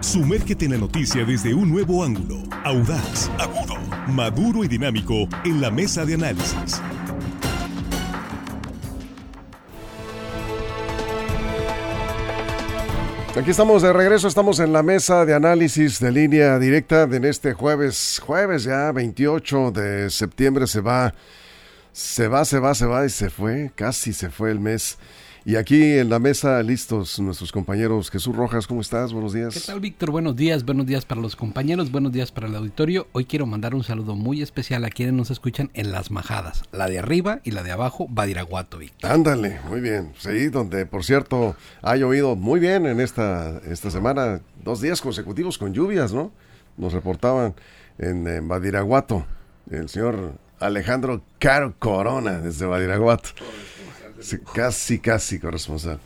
Sumérgete 0.00 0.64
en 0.64 0.70
la 0.72 0.78
noticia 0.78 1.26
desde 1.26 1.52
un 1.52 1.70
nuevo 1.70 2.02
ángulo, 2.02 2.42
audaz, 2.64 3.30
agudo, 3.38 3.76
maduro 4.08 4.64
y 4.64 4.68
dinámico 4.68 5.28
en 5.44 5.60
la 5.60 5.70
mesa 5.70 6.06
de 6.06 6.14
análisis. 6.14 6.80
Aquí 13.36 13.50
estamos 13.50 13.82
de 13.82 13.92
regreso, 13.92 14.26
estamos 14.26 14.58
en 14.58 14.72
la 14.72 14.82
mesa 14.82 15.26
de 15.26 15.34
análisis 15.34 16.00
de 16.00 16.10
línea 16.10 16.58
directa 16.58 17.06
de 17.06 17.28
este 17.28 17.52
jueves, 17.52 18.22
jueves 18.24 18.64
ya 18.64 18.92
28 18.92 19.70
de 19.70 20.08
septiembre 20.08 20.66
se 20.66 20.80
va, 20.80 21.14
se 21.92 22.26
va, 22.26 22.46
se 22.46 22.58
va, 22.58 22.74
se 22.74 22.86
va 22.86 23.04
y 23.04 23.10
se 23.10 23.28
fue, 23.28 23.70
casi 23.74 24.14
se 24.14 24.30
fue 24.30 24.50
el 24.50 24.60
mes. 24.60 24.96
Y 25.44 25.56
aquí 25.56 25.94
en 25.94 26.10
la 26.10 26.18
mesa, 26.18 26.62
listos 26.62 27.18
nuestros 27.18 27.50
compañeros. 27.50 28.10
Jesús 28.10 28.36
Rojas, 28.36 28.66
¿cómo 28.66 28.82
estás? 28.82 29.14
Buenos 29.14 29.32
días. 29.32 29.54
¿Qué 29.54 29.60
tal, 29.60 29.80
Víctor? 29.80 30.10
Buenos 30.10 30.36
días, 30.36 30.66
buenos 30.66 30.84
días 30.84 31.06
para 31.06 31.22
los 31.22 31.34
compañeros, 31.34 31.90
buenos 31.90 32.12
días 32.12 32.30
para 32.30 32.46
el 32.46 32.54
auditorio. 32.54 33.06
Hoy 33.12 33.24
quiero 33.24 33.46
mandar 33.46 33.74
un 33.74 33.82
saludo 33.82 34.16
muy 34.16 34.42
especial 34.42 34.84
a 34.84 34.90
quienes 34.90 35.14
nos 35.14 35.30
escuchan 35.30 35.70
en 35.72 35.92
Las 35.92 36.10
Majadas. 36.10 36.64
La 36.72 36.88
de 36.88 36.98
arriba 36.98 37.40
y 37.42 37.52
la 37.52 37.62
de 37.62 37.70
abajo, 37.70 38.06
Badiraguato, 38.10 38.76
Víctor. 38.76 39.10
Ándale, 39.10 39.60
muy 39.66 39.80
bien. 39.80 40.12
Sí, 40.18 40.48
donde, 40.48 40.84
por 40.84 41.04
cierto, 41.04 41.56
ha 41.80 41.96
llovido 41.96 42.36
muy 42.36 42.60
bien 42.60 42.84
en 42.84 43.00
esta, 43.00 43.62
esta 43.66 43.90
semana. 43.90 44.42
Dos 44.62 44.82
días 44.82 45.00
consecutivos 45.00 45.56
con 45.56 45.72
lluvias, 45.72 46.12
¿no? 46.12 46.32
Nos 46.76 46.92
reportaban 46.92 47.54
en, 47.98 48.26
en 48.26 48.46
Badiraguato 48.46 49.24
el 49.70 49.88
señor 49.88 50.34
Alejandro 50.58 51.22
Caro 51.38 51.74
Corona 51.78 52.40
desde 52.40 52.66
Badiraguato. 52.66 53.30
Sí, 54.20 54.38
casi, 54.54 54.98
casi 54.98 55.38
corresponsal. 55.38 55.98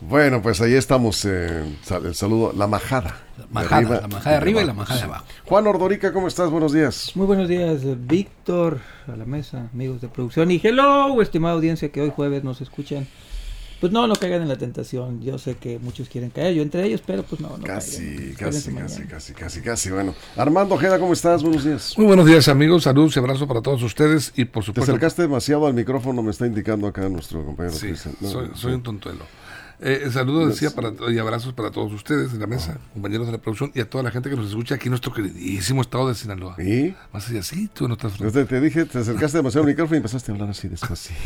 Bueno, 0.00 0.42
pues 0.42 0.60
ahí 0.60 0.74
estamos. 0.74 1.24
Eh, 1.24 1.62
el 2.04 2.14
saludo, 2.14 2.52
la 2.52 2.66
majada. 2.66 3.20
La 3.38 3.46
majada, 3.50 4.00
la 4.00 4.08
majada 4.08 4.30
de 4.30 4.36
arriba 4.36 4.62
y 4.62 4.66
la 4.66 4.74
majada 4.74 4.98
de 4.98 5.04
abajo. 5.04 5.24
Juan 5.44 5.66
Ordorica, 5.68 6.12
¿cómo 6.12 6.26
estás? 6.26 6.50
Buenos 6.50 6.72
días. 6.72 7.12
Muy 7.14 7.26
buenos 7.26 7.48
días, 7.48 7.82
Víctor, 8.06 8.80
a 9.06 9.16
la 9.16 9.24
mesa, 9.24 9.68
amigos 9.72 10.00
de 10.00 10.08
producción. 10.08 10.50
Y 10.50 10.60
hello, 10.62 11.22
estimada 11.22 11.54
audiencia 11.54 11.90
que 11.90 12.00
hoy 12.00 12.10
jueves 12.10 12.42
nos 12.42 12.60
escuchan. 12.60 13.06
Pues 13.82 13.92
no, 13.92 14.06
no 14.06 14.14
caigan 14.14 14.42
en 14.42 14.48
la 14.48 14.56
tentación. 14.56 15.20
Yo 15.22 15.38
sé 15.38 15.56
que 15.56 15.80
muchos 15.80 16.08
quieren 16.08 16.30
caer, 16.30 16.54
yo 16.54 16.62
entre 16.62 16.84
ellos, 16.84 17.02
pero 17.04 17.24
pues 17.24 17.40
no, 17.40 17.58
no 17.58 17.64
Casi, 17.64 18.32
casi, 18.38 18.72
casi, 18.72 19.02
casi, 19.06 19.32
casi, 19.34 19.60
casi. 19.60 19.90
Bueno, 19.90 20.14
Armando 20.36 20.76
Ojeda, 20.76 21.00
¿cómo 21.00 21.12
estás? 21.12 21.42
Buenos 21.42 21.64
días. 21.64 21.94
Muy 21.96 22.06
buenos 22.06 22.24
días, 22.24 22.46
amigos. 22.46 22.84
Saludos 22.84 23.16
y 23.16 23.18
abrazos 23.18 23.48
para 23.48 23.60
todos 23.60 23.82
ustedes 23.82 24.32
y 24.36 24.44
por 24.44 24.62
Te 24.62 24.66
supuesto. 24.66 24.92
acercaste 24.92 25.22
demasiado 25.22 25.66
al 25.66 25.74
micrófono, 25.74 26.22
me 26.22 26.30
está 26.30 26.46
indicando 26.46 26.86
acá 26.86 27.08
nuestro 27.08 27.44
compañero. 27.44 27.74
Sí. 27.74 27.92
No, 28.20 28.28
soy, 28.28 28.50
soy 28.54 28.74
un 28.74 28.84
tontuelo. 28.84 29.24
Eh, 29.84 30.08
saludos 30.12 30.50
decía 30.50 30.70
para, 30.70 30.92
y 31.10 31.18
abrazos 31.18 31.54
para 31.54 31.72
todos 31.72 31.92
ustedes 31.92 32.32
en 32.32 32.38
la 32.38 32.46
mesa, 32.46 32.78
compañeros 32.92 33.26
de 33.26 33.32
la 33.32 33.38
producción 33.38 33.72
y 33.74 33.80
a 33.80 33.90
toda 33.90 34.04
la 34.04 34.12
gente 34.12 34.30
que 34.30 34.36
nos 34.36 34.48
escucha 34.48 34.76
aquí 34.76 34.86
en 34.86 34.90
nuestro 34.90 35.12
queridísimo 35.12 35.82
estado 35.82 36.06
de 36.06 36.14
Sinaloa. 36.14 36.54
¿Y? 36.62 36.94
Más 37.12 37.28
allá, 37.28 37.42
sí, 37.42 37.68
tú 37.74 37.88
no 37.88 37.94
estás 37.94 38.12
te, 38.16 38.44
te 38.44 38.60
dije, 38.60 38.84
te 38.84 39.00
acercaste 39.00 39.38
demasiado 39.38 39.64
al 39.64 39.70
micrófono 39.70 39.96
y 39.96 39.98
empezaste 39.98 40.30
a 40.30 40.34
hablar 40.34 40.50
así 40.50 40.68
despacio. 40.68 41.16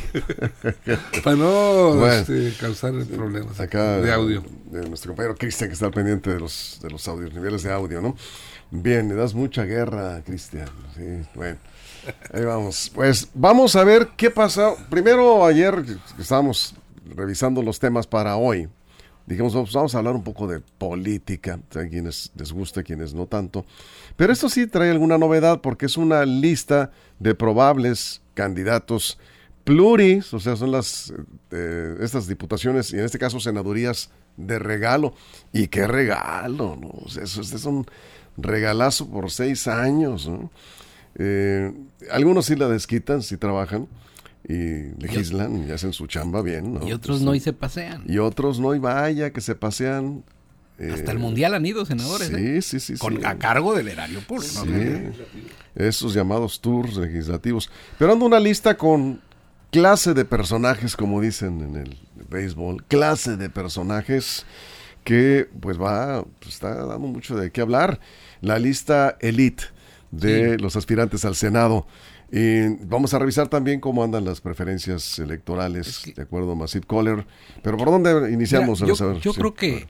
para 1.22 1.36
no 1.36 1.96
Bueno. 1.96 2.06
este, 2.06 2.54
causar 2.58 2.94
problemas 3.04 3.60
Acá 3.60 3.98
de 3.98 4.10
audio. 4.10 4.42
De 4.70 4.88
nuestro 4.88 5.10
compañero 5.10 5.36
Cristian 5.36 5.68
que 5.68 5.74
está 5.74 5.86
al 5.86 5.92
pendiente 5.92 6.30
de 6.30 6.40
los, 6.40 6.80
de 6.82 6.90
los 6.90 7.06
audios, 7.08 7.34
niveles 7.34 7.62
de 7.62 7.72
audio, 7.72 8.00
¿no? 8.00 8.16
Bien, 8.70 9.06
le 9.06 9.16
das 9.16 9.34
mucha 9.34 9.64
guerra, 9.64 10.22
Cristian. 10.24 10.68
Sí, 10.96 11.28
bueno. 11.34 11.58
Ahí 12.32 12.44
vamos. 12.44 12.90
Pues 12.94 13.28
vamos 13.34 13.76
a 13.76 13.84
ver 13.84 14.08
qué 14.16 14.30
pasa. 14.30 14.74
Primero, 14.88 15.44
ayer 15.44 15.84
estábamos 16.18 16.74
revisando 17.14 17.62
los 17.62 17.78
temas 17.78 18.06
para 18.06 18.36
hoy. 18.36 18.68
Dijimos, 19.26 19.54
vamos 19.72 19.94
a 19.94 19.98
hablar 19.98 20.14
un 20.14 20.22
poco 20.22 20.46
de 20.46 20.60
política, 20.78 21.58
a 21.74 21.88
quienes 21.88 22.30
les 22.36 22.52
gusta, 22.52 22.84
quienes 22.84 23.12
no 23.12 23.26
tanto. 23.26 23.64
Pero 24.16 24.32
esto 24.32 24.48
sí 24.48 24.68
trae 24.68 24.90
alguna 24.90 25.18
novedad 25.18 25.60
porque 25.60 25.86
es 25.86 25.96
una 25.96 26.24
lista 26.24 26.92
de 27.18 27.34
probables 27.34 28.22
candidatos 28.34 29.18
pluris, 29.64 30.32
o 30.32 30.38
sea, 30.38 30.54
son 30.54 30.70
las 30.70 31.12
eh, 31.50 31.96
estas 32.00 32.28
diputaciones 32.28 32.92
y 32.92 32.98
en 32.98 33.04
este 33.04 33.18
caso 33.18 33.40
senadurías 33.40 34.10
de 34.36 34.60
regalo. 34.60 35.12
Y 35.52 35.66
qué 35.66 35.88
regalo, 35.88 36.76
¿no? 36.80 36.88
O 36.88 37.06
eso, 37.08 37.40
es 37.40 37.64
un 37.64 37.84
regalazo 38.36 39.10
por 39.10 39.32
seis 39.32 39.66
años, 39.66 40.28
¿no? 40.28 40.52
Eh, 41.16 41.72
algunos 42.12 42.46
sí 42.46 42.54
la 42.54 42.68
desquitan, 42.68 43.22
sí 43.22 43.38
trabajan 43.38 43.88
y 44.48 44.94
legislan 45.02 45.68
y 45.68 45.72
hacen 45.72 45.92
su 45.92 46.06
chamba 46.06 46.40
bien, 46.42 46.74
¿no? 46.74 46.86
Y 46.86 46.92
otros 46.92 47.16
Pues, 47.18 47.24
no 47.24 47.34
y 47.34 47.40
se 47.40 47.52
pasean. 47.52 48.04
y 48.06 48.18
otros 48.18 48.60
no, 48.60 48.74
y 48.74 48.78
vaya 48.78 49.32
que 49.32 49.40
se 49.40 49.54
pasean. 49.54 50.22
eh, 50.78 50.90
Hasta 50.94 51.10
el 51.12 51.18
mundial 51.18 51.54
han 51.54 51.66
ido 51.66 51.84
senadores, 51.84 52.30
¿eh? 52.30 52.62
Sí, 52.62 52.78
sí, 52.80 52.94
sí. 52.94 52.98
Con, 52.98 53.16
sí. 53.16 53.22
a 53.24 53.36
cargo 53.38 53.74
del 53.74 53.88
erario 53.88 54.20
público. 54.20 54.62
Sí, 54.64 54.68
¿no? 54.70 55.12
esos 55.74 56.14
llamados 56.14 56.60
tours 56.60 56.96
legislativos. 56.96 57.70
Pero 57.98 58.12
ando 58.12 58.24
una 58.24 58.40
lista 58.40 58.76
con 58.76 59.20
clase 59.72 60.14
de 60.14 60.24
personajes, 60.24 60.96
como 60.96 61.20
dicen 61.20 61.60
en 61.60 61.76
el 61.76 61.98
béisbol, 62.30 62.84
clase 62.84 63.36
de 63.36 63.50
personajes 63.50 64.46
que 65.04 65.48
pues 65.60 65.80
va, 65.80 66.24
pues, 66.40 66.54
está 66.54 66.74
dando 66.74 66.98
mucho 67.08 67.36
de 67.36 67.50
qué 67.50 67.60
hablar. 67.62 68.00
La 68.40 68.58
lista 68.58 69.16
elite 69.20 69.64
de 70.10 70.56
los 70.58 70.76
aspirantes 70.76 71.24
al 71.24 71.34
Senado. 71.34 71.86
Y 72.30 72.68
vamos 72.86 73.14
a 73.14 73.18
revisar 73.18 73.48
también 73.48 73.80
cómo 73.80 74.02
andan 74.02 74.24
las 74.24 74.40
preferencias 74.40 75.18
electorales, 75.18 75.86
Es 75.86 75.98
que- 76.00 76.12
de 76.12 76.22
acuerdo 76.22 76.52
a 76.52 76.54
Masip 76.56 76.84
Kohler. 76.84 77.24
Pero 77.62 77.76
¿por 77.76 77.88
dónde 77.90 78.32
iniciamos? 78.32 78.80
Mira, 78.82 78.94
A 78.94 78.96
yo 78.96 79.08
ver, 79.12 79.20
yo 79.20 79.32
sí. 79.32 79.38
creo 79.38 79.54
que 79.54 79.86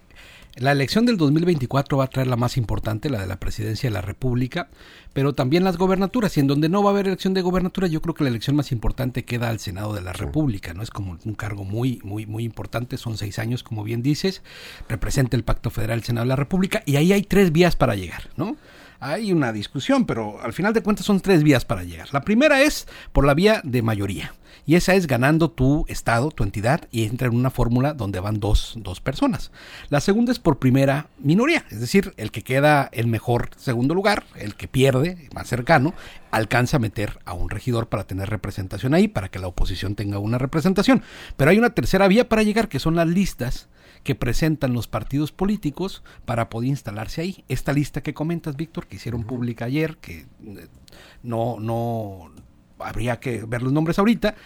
la 0.56 0.72
elección 0.72 1.04
del 1.06 1.16
2024 1.18 1.98
va 1.98 2.04
a 2.04 2.06
traer 2.08 2.28
la 2.28 2.36
más 2.36 2.56
importante, 2.56 3.10
la 3.10 3.20
de 3.20 3.26
la 3.26 3.38
presidencia 3.38 3.88
de 3.88 3.94
la 3.94 4.00
República, 4.00 4.68
pero 5.14 5.34
también 5.34 5.64
las 5.64 5.76
gobernaturas. 5.78 6.36
Y 6.36 6.40
en 6.40 6.46
donde 6.46 6.68
no 6.68 6.82
va 6.82 6.90
a 6.90 6.92
haber 6.92 7.06
elección 7.08 7.32
de 7.34 7.40
gobernatura, 7.42 7.88
yo 7.88 8.00
creo 8.02 8.14
que 8.14 8.24
la 8.24 8.30
elección 8.30 8.56
más 8.56 8.70
importante 8.72 9.24
queda 9.24 9.48
al 9.48 9.58
Senado 9.58 9.92
de 9.94 10.00
la 10.02 10.12
República. 10.12 10.72
No 10.74 10.82
es 10.82 10.90
como 10.90 11.18
un 11.24 11.34
cargo 11.34 11.64
muy, 11.64 12.00
muy, 12.04 12.26
muy 12.26 12.44
importante. 12.44 12.96
Son 12.98 13.16
seis 13.18 13.38
años, 13.38 13.62
como 13.62 13.82
bien 13.84 14.02
dices. 14.02 14.42
Representa 14.88 15.36
el 15.36 15.44
Pacto 15.44 15.70
Federal, 15.70 15.98
el 15.98 16.04
Senado 16.04 16.24
de 16.24 16.28
la 16.30 16.36
República, 16.36 16.82
y 16.86 16.96
ahí 16.96 17.12
hay 17.12 17.22
tres 17.22 17.50
vías 17.52 17.76
para 17.76 17.94
llegar, 17.94 18.28
¿no? 18.36 18.56
Hay 19.06 19.32
una 19.32 19.52
discusión, 19.52 20.04
pero 20.04 20.42
al 20.42 20.52
final 20.52 20.72
de 20.72 20.82
cuentas 20.82 21.06
son 21.06 21.20
tres 21.20 21.44
vías 21.44 21.64
para 21.64 21.84
llegar. 21.84 22.08
La 22.12 22.22
primera 22.22 22.62
es 22.62 22.88
por 23.12 23.24
la 23.24 23.34
vía 23.34 23.60
de 23.62 23.80
mayoría. 23.80 24.34
Y 24.66 24.74
esa 24.74 24.94
es 24.94 25.06
ganando 25.06 25.48
tu 25.48 25.84
estado, 25.86 26.32
tu 26.32 26.42
entidad, 26.42 26.88
y 26.90 27.04
entra 27.04 27.28
en 27.28 27.36
una 27.36 27.50
fórmula 27.50 27.94
donde 27.94 28.18
van 28.18 28.40
dos, 28.40 28.74
dos 28.78 29.00
personas. 29.00 29.52
La 29.90 30.00
segunda 30.00 30.32
es 30.32 30.40
por 30.40 30.58
primera 30.58 31.06
minoría, 31.18 31.64
es 31.70 31.78
decir, 31.78 32.14
el 32.16 32.32
que 32.32 32.42
queda 32.42 32.88
el 32.90 33.06
mejor 33.06 33.50
segundo 33.56 33.94
lugar, 33.94 34.24
el 34.34 34.56
que 34.56 34.66
pierde, 34.66 35.28
más 35.32 35.46
cercano, 35.46 35.94
alcanza 36.32 36.78
a 36.78 36.80
meter 36.80 37.20
a 37.26 37.32
un 37.32 37.48
regidor 37.48 37.88
para 37.88 38.08
tener 38.08 38.28
representación 38.28 38.92
ahí, 38.92 39.06
para 39.06 39.28
que 39.28 39.38
la 39.38 39.46
oposición 39.46 39.94
tenga 39.94 40.18
una 40.18 40.38
representación. 40.38 41.04
Pero 41.36 41.52
hay 41.52 41.58
una 41.58 41.70
tercera 41.70 42.08
vía 42.08 42.28
para 42.28 42.42
llegar, 42.42 42.68
que 42.68 42.80
son 42.80 42.96
las 42.96 43.06
listas 43.06 43.68
que 44.06 44.14
presentan 44.14 44.72
los 44.72 44.86
partidos 44.86 45.32
políticos 45.32 46.04
para 46.24 46.48
poder 46.48 46.68
instalarse 46.68 47.22
ahí. 47.22 47.44
Esta 47.48 47.72
lista 47.72 48.04
que 48.04 48.14
comentas, 48.14 48.54
Víctor, 48.54 48.86
que 48.86 48.96
hicieron 48.96 49.24
pública 49.24 49.64
ayer, 49.64 49.96
que 49.96 50.28
eh, 50.46 50.68
no, 51.24 51.56
no 51.58 52.30
habría 52.78 53.18
que 53.18 53.44
ver 53.44 53.62
los 53.62 53.72
nombres 53.72 53.98
ahorita. 53.98 54.36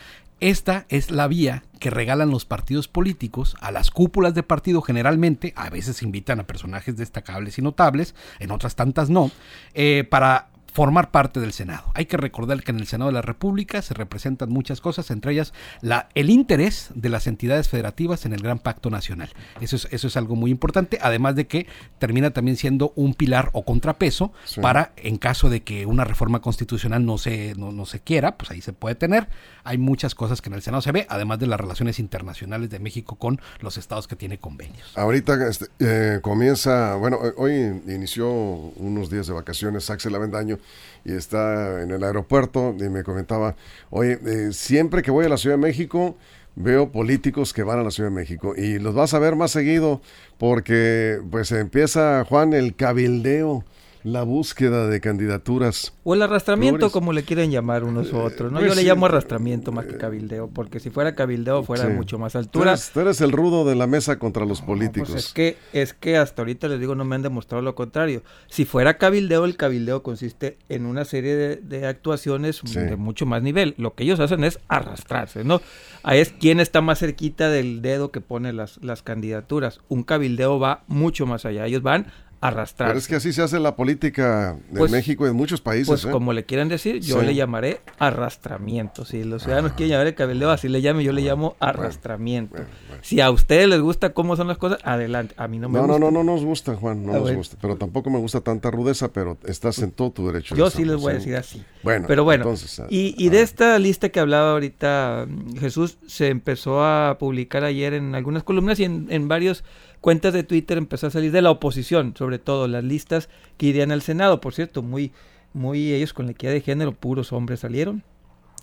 Esta 0.41 0.87
es 0.89 1.11
la 1.11 1.29
vía 1.29 1.63
que 1.79 1.91
regalan 1.91 2.31
los 2.31 2.47
partidos 2.47 2.89
políticos 2.89 3.55
a 3.61 3.71
las 3.71 3.91
cúpulas 3.91 4.33
de 4.33 4.43
partido 4.43 4.81
generalmente, 4.81 5.53
a 5.57 5.69
veces 5.69 6.03
invitan 6.03 6.41
a 6.41 6.47
personajes 6.47 6.97
destacables 6.97 7.59
y 7.59 7.63
notables, 7.63 8.15
en 8.39 8.53
otras 8.53 8.77
tantas 8.77 9.11
no, 9.11 9.31
eh, 9.75 10.05
para 10.09 10.49
formar 10.73 11.11
parte 11.11 11.41
del 11.41 11.53
Senado. 11.53 11.91
Hay 11.95 12.07
que 12.07 12.17
recordar 12.17 12.63
que 12.63 12.71
en 12.71 12.79
el 12.81 12.87
Senado 12.87 13.11
de 13.11 13.15
la 13.15 13.23
República 13.23 13.83
se 13.83 13.95
representan 13.95 14.51
muchas 14.51 14.81
cosas, 14.81 15.11
entre 15.11 15.33
ellas 15.33 15.53
la, 15.81 16.09
el 16.15 16.31
interés 16.31 16.91
de 16.95 17.09
las 17.09 17.27
entidades 17.27 17.69
federativas 17.69 18.25
en 18.27 18.33
el 18.33 18.43
Gran 18.43 18.59
Pacto 18.59 18.91
Nacional. 18.91 19.31
Eso 19.61 19.77
es, 19.77 19.89
eso 19.91 20.07
es 20.07 20.17
algo 20.17 20.37
muy 20.37 20.51
importante, 20.51 20.99
además 21.03 21.35
de 21.35 21.47
que 21.47 21.67
termina 21.99 22.31
también 22.31 22.57
siendo 22.57 22.93
un 22.97 23.15
pilar 23.15 23.51
o 23.53 23.65
contrapeso 23.65 24.33
Sí. 24.45 24.61
para, 24.61 24.93
en 24.97 25.19
caso 25.19 25.51
de 25.51 25.63
que 25.63 25.87
una 25.87 26.05
reforma 26.05 26.41
constitucional 26.41 27.05
no 27.05 27.19
se, 27.19 27.55
no, 27.57 27.73
no 27.73 27.87
se 27.87 28.01
quiera, 28.01 28.37
pues 28.37 28.51
ahí 28.51 28.61
se 28.61 28.73
puede 28.73 28.95
tener. 28.95 29.29
Hay 29.65 29.79
muchas 29.79 30.15
cosas 30.15 30.41
que 30.41 30.49
en 30.49 30.55
el 30.55 30.63
Senado 30.63 30.81
se 30.81 30.93
ve, 30.93 31.07
además 31.09 31.39
de 31.39 31.47
las 31.47 31.61
relaciones 31.61 31.99
internacionales 31.99 32.71
de 32.71 32.79
México 32.79 33.17
con 33.17 33.41
los 33.61 33.77
estados 33.77 34.07
que 34.09 34.17
tiene 34.17 34.39
convenios. 34.39 34.93
Ahorita 34.97 35.49
este, 35.49 35.67
eh, 35.81 36.21
comienza, 36.23 36.95
bueno, 36.95 37.19
hoy 37.37 37.53
inició 37.87 38.31
unos 38.31 39.11
días 39.11 39.27
de 39.27 39.33
vacaciones 39.33 39.91
Axel 39.91 40.15
Avendaño 40.15 40.59
y 41.05 41.13
está 41.13 41.83
en 41.83 41.91
el 41.91 42.05
aeropuerto 42.05 42.75
y 42.79 42.89
me 42.89 43.03
comentaba, 43.03 43.57
oye, 43.91 44.19
eh, 44.27 44.53
siempre 44.53 45.03
que 45.03 45.11
voy 45.11 45.27
a 45.27 45.29
la 45.29 45.37
Ciudad 45.37 45.57
de 45.57 45.63
México 45.63 46.17
veo 46.57 46.91
políticos 46.91 47.53
que 47.53 47.63
van 47.63 47.79
a 47.79 47.83
la 47.83 47.91
Ciudad 47.91 48.11
de 48.11 48.17
México 48.17 48.55
y 48.57 48.79
los 48.79 48.95
vas 48.95 49.15
a 49.15 49.19
ver 49.19 49.37
más 49.37 49.53
seguido 49.53 50.01
porque 50.39 51.21
pues 51.31 51.53
empieza 51.53 52.25
Juan 52.29 52.53
el 52.53 52.75
cabildeo, 52.75 53.65
la 54.03 54.23
búsqueda 54.23 54.87
de 54.89 55.01
candidaturas. 55.01 55.93
O 56.05 56.15
el 56.15 56.23
arrastramiento, 56.23 56.91
como 56.91 57.13
le 57.13 57.23
quieren 57.23 57.51
llamar 57.51 57.85
unos 57.85 58.13
u 58.13 58.19
otros. 58.19 58.51
¿no? 58.51 58.59
pues 58.59 58.71
Yo 58.71 58.75
le 58.75 58.83
sí. 58.83 58.87
llamo 58.87 59.07
arrastramiento 59.07 59.73
más 59.73 59.87
que 59.87 59.97
cabildeo, 59.97 60.49
porque 60.49 60.81
si 60.81 60.91
fuera 60.91 61.15
cabildeo 61.15 61.63
fuera 61.63 61.85
de 61.85 61.91
Sí. 61.91 61.97
mucho 61.97 62.19
más 62.19 62.33
Tú 62.33 62.39
altura. 62.39 62.71
eres, 62.73 62.91
tú 62.93 63.01
eres 63.01 63.21
el 63.21 63.33
rudo 63.33 63.65
de 63.65 63.75
la 63.75 63.87
mesa 63.87 64.19
contra 64.19 64.45
los 64.47 64.61
No, 64.61 64.67
políticos. 64.67 65.11
pues 65.11 65.27
es 65.27 65.33
que 65.33 65.57
es 65.73 65.93
que 65.95 66.17
hasta 66.17 66.43
ahorita 66.43 66.69
les 66.69 66.81
digo 66.81 66.95
no 66.95 67.05
me 67.05 67.15
han 67.17 67.23
demostrado 67.23 67.63
lo 67.63 67.75
contrario. 67.75 68.23
Si 68.49 68.65
fuera 68.65 68.97
cabildeo, 68.99 69.45
el 69.45 69.57
cabildeo 69.57 70.03
consiste 70.03 70.57
en 70.69 70.87
una 70.87 71.05
serie 71.05 71.37
de, 71.37 71.57
de 71.57 71.87
actuaciones 71.87 72.61
Sí. 72.65 72.79
de 72.81 72.97
mucho 72.97 73.27
más 73.27 73.43
nivel. 73.43 73.75
Lo 73.77 73.95
que 73.95 74.05
ellos 74.05 74.21
hacen 74.21 74.45
es 74.45 74.59
arrastrarse, 74.69 75.45
¿no? 75.45 75.61
Ahí 76.03 76.21
es 76.21 76.31
quien 76.31 76.61
está 76.61 76.81
más 76.81 76.99
cerquita 77.01 77.51
del 77.51 77.83
dedo 77.83 78.11
que 78.11 78.21
pone 78.21 78.53
las, 78.53 78.83
las 78.83 79.03
candidaturas. 79.03 79.81
Un 79.89 80.03
cabildeo 80.05 80.59
va 80.59 80.85
mucho 80.87 81.27
más 81.27 81.45
allá. 81.45 81.67
Ellos 81.67 81.83
van 81.83 82.07
a 82.41 82.49
arrastrarse. 82.49 82.91
Pero 82.91 82.99
es 82.99 83.07
que 83.09 83.17
así 83.17 83.33
se 83.33 83.43
hace 83.43 83.59
la 83.61 83.77
política 83.77 84.57
en 84.71 84.79
Pues- 84.79 84.91
México 84.91 85.27
y 85.27 85.31
en 85.31 85.37
muchos 85.37 85.61
países. 85.61 85.87
Pues 85.89 86.05
¿eh? 86.05 86.11
como 86.11 86.33
le 86.33 86.45
quieran 86.45 86.69
decir, 86.69 87.01
yo 87.01 87.21
Sí. 87.21 87.27
le 87.27 87.35
llamaré 87.35 87.81
arrastramiento. 87.99 89.05
Si 89.05 89.25
los 89.25 89.43
ciudadanos 89.43 89.73
quieren 89.73 89.91
llamar 89.93 90.07
el 90.07 90.15
cabildeo, 90.15 90.51
así 90.51 90.69
le 90.69 90.81
llame, 90.83 91.05
yo 91.05 91.13
le 91.13 91.23
llamo 91.23 91.57
arrastramiento. 91.61 92.55
bueno, 92.55 92.69
bueno. 92.89 93.03
Si 93.03 93.21
a 93.21 93.31
ustedes 93.31 93.69
les 93.69 93.81
gusta 93.81 94.13
cómo 94.13 94.37
son 94.37 94.49
las 94.49 94.59
cosas, 94.59 94.79
adelante. 94.85 95.35
A 95.39 95.49
mí 95.49 95.59
no 95.59 95.69
me 95.69 95.79
No, 95.79 95.87
no, 95.87 95.95
gusta. 95.95 96.05
no, 96.07 96.11
no 96.11 96.25
nos 96.33 96.45
gusta, 96.45 96.75
Juan, 96.77 97.05
no 97.07 97.13
Ah, 97.15 97.19
nos 97.19 97.33
gusta. 97.33 97.57
Pero 97.61 97.77
tampoco 97.77 98.11
me 98.11 98.19
gusta 98.19 98.41
tanta 98.41 98.71
rudeza, 98.71 99.13
pero 99.13 99.39
estás 99.45 99.79
en 99.81 99.91
todo 99.91 100.11
tu 100.11 100.27
derecho. 100.27 100.55
de 100.55 100.59
Yo 100.59 100.71
sí 100.71 100.85
les 100.85 100.97
voy 100.97 101.13
a 101.13 101.15
decir 101.17 101.37
así. 101.37 101.63
Bueno, 101.83 102.07
Pero 102.09 102.25
bueno, 102.25 102.45
entonces, 102.45 102.81
ah, 102.81 102.87
y, 102.91 103.15
y 103.23 103.29
ah, 103.29 103.31
de 103.33 103.43
esta 103.43 103.79
lista 103.79 104.09
que 104.11 104.21
hablaba 104.21 104.53
ahorita 104.53 105.27
mm, 105.29 105.57
Jesús, 105.59 105.99
se 106.07 106.29
empezó 106.29 106.85
a 106.85 107.17
publicar 107.19 107.65
ayer 107.65 107.95
en 107.95 108.15
algunas 108.15 108.43
columnas 108.45 108.79
y 108.81 108.85
en, 108.85 109.07
en 109.11 109.29
varias 109.29 109.65
cuentas 110.01 110.33
de 110.33 110.43
Twitter 110.43 110.79
empezó 110.79 111.07
a 111.07 111.11
salir 111.11 111.33
de 111.33 111.43
la 111.43 111.51
oposición, 111.51 112.15
sobre 112.17 112.39
todo 112.39 112.69
las 112.69 112.85
listas 112.85 113.29
que 113.57 113.67
irían 113.67 113.93
al 113.93 114.03
Senado. 114.03 114.41
Por 114.41 114.55
cierto, 114.55 114.83
muy, 114.83 115.13
muy 115.53 115.93
ellos 115.93 116.13
con 116.13 116.27
la 116.27 116.33
equidad 116.33 116.53
de 116.53 116.61
género, 116.61 116.93
puros 116.93 117.33
hombres 117.33 117.61
salieron. 117.61 118.03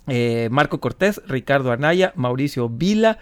Eh, 0.08 0.48
Marco 0.52 0.80
Cortés, 0.80 1.22
Ricardo 1.28 1.72
Anaya, 1.72 2.14
Mauricio 2.16 2.70
Vila, 2.70 3.18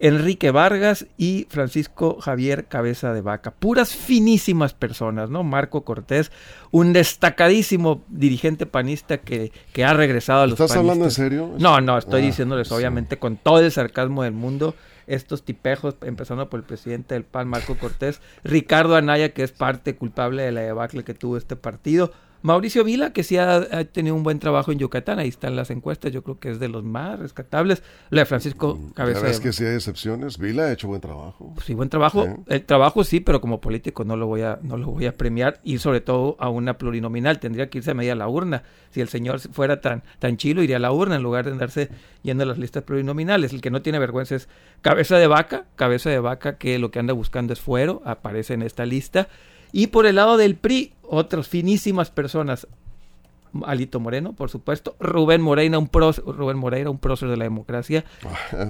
Enrique 0.00 0.52
Vargas 0.52 1.08
y 1.16 1.48
Francisco 1.50 2.20
Javier 2.20 2.66
Cabeza 2.66 3.12
de 3.12 3.20
Vaca. 3.20 3.50
Puras 3.50 3.96
finísimas 3.96 4.72
personas, 4.72 5.28
¿no? 5.28 5.42
Marco 5.42 5.82
Cortés, 5.82 6.30
un 6.70 6.92
destacadísimo 6.92 8.04
dirigente 8.08 8.64
panista 8.66 9.18
que, 9.18 9.50
que 9.72 9.84
ha 9.84 9.92
regresado 9.94 10.42
a 10.42 10.46
los 10.46 10.60
¿Estás 10.60 10.76
hablando 10.76 11.06
en 11.06 11.10
serio? 11.10 11.52
No, 11.58 11.80
no, 11.80 11.98
estoy 11.98 12.22
Ah, 12.22 12.26
diciéndoles 12.26 12.68
sí. 12.68 12.74
obviamente 12.74 13.18
con 13.18 13.36
todo 13.36 13.58
el 13.58 13.72
sarcasmo 13.72 14.22
del 14.22 14.34
mundo. 14.34 14.76
Estos 15.08 15.44
tipejos, 15.44 15.96
empezando 16.02 16.48
por 16.48 16.60
el 16.60 16.66
presidente 16.66 17.14
del 17.14 17.24
PAN, 17.24 17.48
Marco 17.48 17.76
Cortés, 17.76 18.20
Ricardo 18.44 18.94
Anaya, 18.96 19.30
que 19.30 19.42
es 19.42 19.52
parte 19.52 19.96
culpable 19.96 20.42
de 20.42 20.52
la 20.52 20.60
debacle 20.60 21.02
que 21.04 21.14
tuvo 21.14 21.36
este 21.36 21.56
partido, 21.56 22.12
Mauricio 22.42 22.84
Vila, 22.84 23.12
que 23.12 23.24
sí 23.24 23.36
ha, 23.36 23.56
ha 23.56 23.84
tenido 23.84 24.14
un 24.14 24.22
buen 24.22 24.38
trabajo 24.38 24.70
en 24.70 24.78
Yucatán, 24.78 25.18
ahí 25.18 25.28
están 25.28 25.56
las 25.56 25.70
encuestas, 25.70 26.12
yo 26.12 26.22
creo 26.22 26.38
que 26.38 26.50
es 26.50 26.60
de 26.60 26.68
los 26.68 26.84
más 26.84 27.18
rescatables. 27.18 27.82
La 28.10 28.22
de 28.22 28.26
Francisco 28.26 28.78
Ya 28.80 28.94
Cabeza 28.94 29.26
de 29.26 29.40
que 29.40 29.52
sí 29.52 29.64
hay 29.64 29.74
excepciones. 29.74 30.38
Vila 30.38 30.64
ha 30.64 30.72
hecho 30.72 30.88
buen 30.88 31.00
trabajo. 31.00 31.54
Sí, 31.64 31.74
buen 31.74 31.88
trabajo. 31.88 32.24
Sí. 32.24 32.30
El 32.46 32.64
trabajo 32.64 33.02
sí, 33.04 33.20
pero 33.20 33.40
como 33.40 33.60
político 33.60 34.04
no 34.04 34.16
lo 34.16 34.26
voy 34.26 34.42
a 34.42 34.58
no 34.62 34.76
lo 34.76 34.86
voy 34.86 35.06
a 35.06 35.16
premiar 35.16 35.60
y 35.64 35.78
sobre 35.78 36.00
todo 36.00 36.36
a 36.38 36.48
una 36.48 36.78
plurinominal 36.78 37.40
tendría 37.40 37.68
que 37.70 37.78
irse 37.78 37.90
a 37.90 37.94
media 37.94 38.14
la 38.14 38.28
urna. 38.28 38.62
Si 38.90 39.00
el 39.00 39.08
señor 39.08 39.40
fuera 39.40 39.80
tan 39.80 40.02
tan 40.18 40.36
chilo 40.36 40.62
iría 40.62 40.76
a 40.76 40.80
la 40.80 40.92
urna 40.92 41.16
en 41.16 41.22
lugar 41.22 41.44
de 41.44 41.52
andarse 41.52 41.88
yendo 42.22 42.44
a 42.44 42.46
las 42.46 42.58
listas 42.58 42.84
plurinominales. 42.84 43.52
El 43.52 43.60
que 43.60 43.70
no 43.70 43.82
tiene 43.82 43.98
vergüenza 43.98 44.36
es 44.36 44.48
cabeza 44.80 45.16
de 45.16 45.26
vaca, 45.26 45.66
cabeza 45.76 46.10
de 46.10 46.20
vaca 46.20 46.56
que 46.56 46.78
lo 46.78 46.90
que 46.90 46.98
anda 46.98 47.12
buscando 47.12 47.52
es 47.52 47.60
fuero, 47.60 48.02
aparece 48.04 48.54
en 48.54 48.62
esta 48.62 48.86
lista. 48.86 49.28
Y 49.72 49.88
por 49.88 50.06
el 50.06 50.16
lado 50.16 50.36
del 50.36 50.54
PRI, 50.56 50.92
otras 51.02 51.48
finísimas 51.48 52.10
personas. 52.10 52.66
Alito 53.64 53.98
Moreno, 53.98 54.34
por 54.34 54.50
supuesto, 54.50 54.94
Rubén 55.00 55.40
Moreira, 55.40 55.78
un 55.78 55.88
prócer, 55.88 56.22
Rubén 56.26 56.58
Moreira, 56.58 56.90
un 56.90 56.98
prócer 56.98 57.30
de 57.30 57.36
la 57.38 57.44
democracia, 57.44 58.04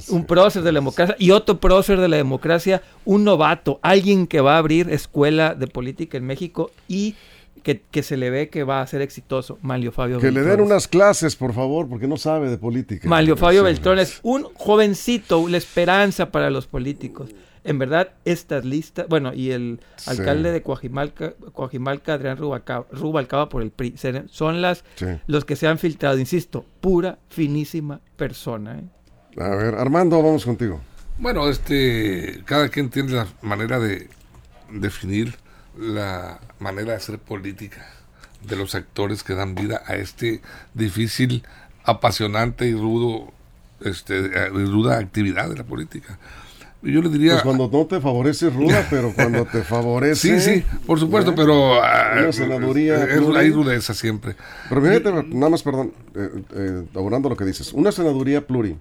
Sí. 0.01 0.13
un 0.15 0.25
prócer 0.25 0.63
de 0.63 0.71
la 0.71 0.79
democracia 0.79 1.17
y 1.19 1.33
otro 1.33 1.59
prócer 1.59 2.01
de 2.01 2.07
la 2.07 2.17
democracia, 2.17 2.81
un 3.05 3.25
novato, 3.25 3.81
alguien 3.83 4.29
que 4.29 4.41
va 4.41 4.55
a 4.55 4.59
abrir 4.59 4.89
escuela 4.91 5.57
de 5.57 5.67
política 5.67 6.17
en 6.17 6.27
México 6.27 6.71
y 6.87 7.17
que, 7.65 7.83
que 7.91 8.05
se 8.05 8.17
le 8.17 8.31
ve 8.31 8.51
que 8.51 8.63
va 8.63 8.81
a 8.81 8.87
ser 8.87 9.03
exitoso, 9.03 9.59
Manlio 9.63 9.91
Fabio 9.91 10.21
Que 10.21 10.31
le 10.31 10.43
den 10.43 10.61
unas 10.61 10.87
clases, 10.87 11.35
por 11.35 11.53
favor, 11.55 11.89
porque 11.89 12.07
no 12.07 12.17
sabe 12.17 12.49
de 12.49 12.57
política. 12.57 13.09
Manlio 13.09 13.37
Fabio 13.37 13.63
Sí. 13.63 13.65
Beltrones, 13.65 14.21
un 14.23 14.45
jovencito, 14.55 15.49
la 15.49 15.57
esperanza 15.57 16.31
para 16.31 16.51
los 16.51 16.69
políticos. 16.69 17.31
En 17.69 17.79
verdad, 17.79 18.09
estas 18.25 18.65
listas, 18.65 19.07
bueno, 19.09 19.35
y 19.35 19.51
el 19.51 19.81
Sí. 19.97 20.11
alcalde 20.11 20.53
de 20.53 20.63
Coajimalca, 20.63 21.35
Coajimalca 21.53 22.15
Adrián 22.15 22.39
Rubalcaba, 22.39 22.87
Rubalcaba 22.91 23.49
por 23.49 23.63
el 23.63 23.71
PRI, 23.71 23.95
son 24.31 24.63
las 24.63 24.85
Sí. 24.97 25.07
los 25.27 25.45
que 25.45 25.55
se 25.55 25.67
han 25.67 25.79
filtrado, 25.79 26.19
insisto, 26.19 26.65
pura, 26.81 27.19
finísima 27.29 28.01
persona. 28.17 28.79
¿eh? 28.79 29.41
A 29.43 29.49
ver, 29.55 29.75
Armando, 29.75 30.17
vamos 30.23 30.45
contigo. 30.45 30.81
Bueno, 31.19 31.49
este, 31.49 32.43
cada 32.47 32.69
quien 32.71 32.89
tiene 32.91 33.13
la 33.13 33.27
manera 33.43 33.79
de 33.79 34.09
definir 34.73 35.35
la 35.79 36.41
manera 36.59 36.93
de 36.93 36.97
hacer 36.97 37.19
política 37.19 37.87
de 38.43 38.57
los 38.57 38.75
actores 38.75 39.23
que 39.23 39.35
dan 39.35 39.55
vida 39.55 39.83
a 39.87 39.97
este 39.97 40.41
difícil, 40.75 41.45
apasionante 41.85 42.67
y 42.67 42.73
rudo, 42.75 43.33
este, 43.81 44.19
eh, 44.27 44.49
ruda 44.49 44.99
actividad 44.99 45.49
de 45.49 45.57
la 45.57 45.65
política. 45.65 46.19
Yo 46.81 47.03
le 47.03 47.09
diría, 47.09 47.33
Pues 47.33 47.43
cuando 47.43 47.69
no 47.73 47.87
te 47.87 48.01
favorece 48.01 48.51
ruda, 48.51 48.87
pero 48.91 49.13
cuando 49.13 49.45
te 49.47 49.63
favorece. 49.63 50.41
sí, 50.41 50.55
sí, 50.61 50.65
por 50.87 51.01
supuesto, 51.01 51.33
¿eh? 51.33 51.35
pero 51.37 51.83
ah, 51.83 52.13
Una 52.19 52.33
senaduría 52.33 53.05
es- 53.05 53.21
hay 53.37 53.51
rudeza 53.51 53.95
siempre. 53.95 54.37
Pero 54.69 54.81
fíjate, 54.83 55.11
nada 55.35 55.51
más, 55.51 55.63
perdón, 55.63 55.93
eh, 56.15 56.29
eh, 56.55 56.85
abonando 56.95 57.29
lo 57.29 57.37
que 57.37 57.45
dices. 57.45 57.73
Una 57.73 57.91
senaduría 57.91 58.47
pluri, 58.47 58.77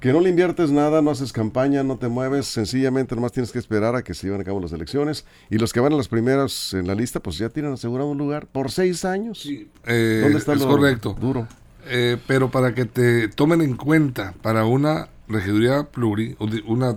que 0.00 0.12
no 0.12 0.20
le 0.20 0.30
inviertes 0.30 0.70
nada, 0.72 1.00
no 1.00 1.10
haces 1.12 1.32
campaña, 1.32 1.82
no 1.84 1.96
te 1.96 2.08
mueves, 2.08 2.46
sencillamente 2.46 3.14
nomás 3.14 3.30
tienes 3.32 3.52
que 3.52 3.58
esperar 3.60 3.94
a 3.94 4.02
que 4.02 4.12
se 4.12 4.26
lleven 4.26 4.40
a 4.40 4.44
cabo 4.44 4.60
las 4.60 4.72
elecciones. 4.72 5.24
Y 5.48 5.58
los 5.58 5.72
que 5.72 5.78
van 5.80 5.92
a 5.92 5.96
las 5.96 6.08
primeras 6.08 6.74
en 6.74 6.86
la 6.88 6.94
lista, 6.96 7.20
pues 7.20 7.38
ya 7.38 7.48
tienen 7.50 7.72
asegurado 7.72 8.10
un 8.10 8.18
lugar 8.18 8.46
por 8.46 8.70
seis 8.72 9.04
años. 9.04 9.48
Eh, 9.86 10.20
¿Dónde 10.22 10.38
está 10.38 10.54
es 10.54 10.60
lo 10.60 10.66
correcto. 10.68 11.16
duro? 11.18 11.46
Eh, 11.88 12.16
pero 12.26 12.50
para 12.50 12.74
que 12.74 12.84
te 12.84 13.28
tomen 13.28 13.62
en 13.62 13.76
cuenta 13.76 14.34
para 14.42 14.64
una 14.64 15.08
regiduría 15.28 15.84
pluri, 15.84 16.36
una, 16.66 16.96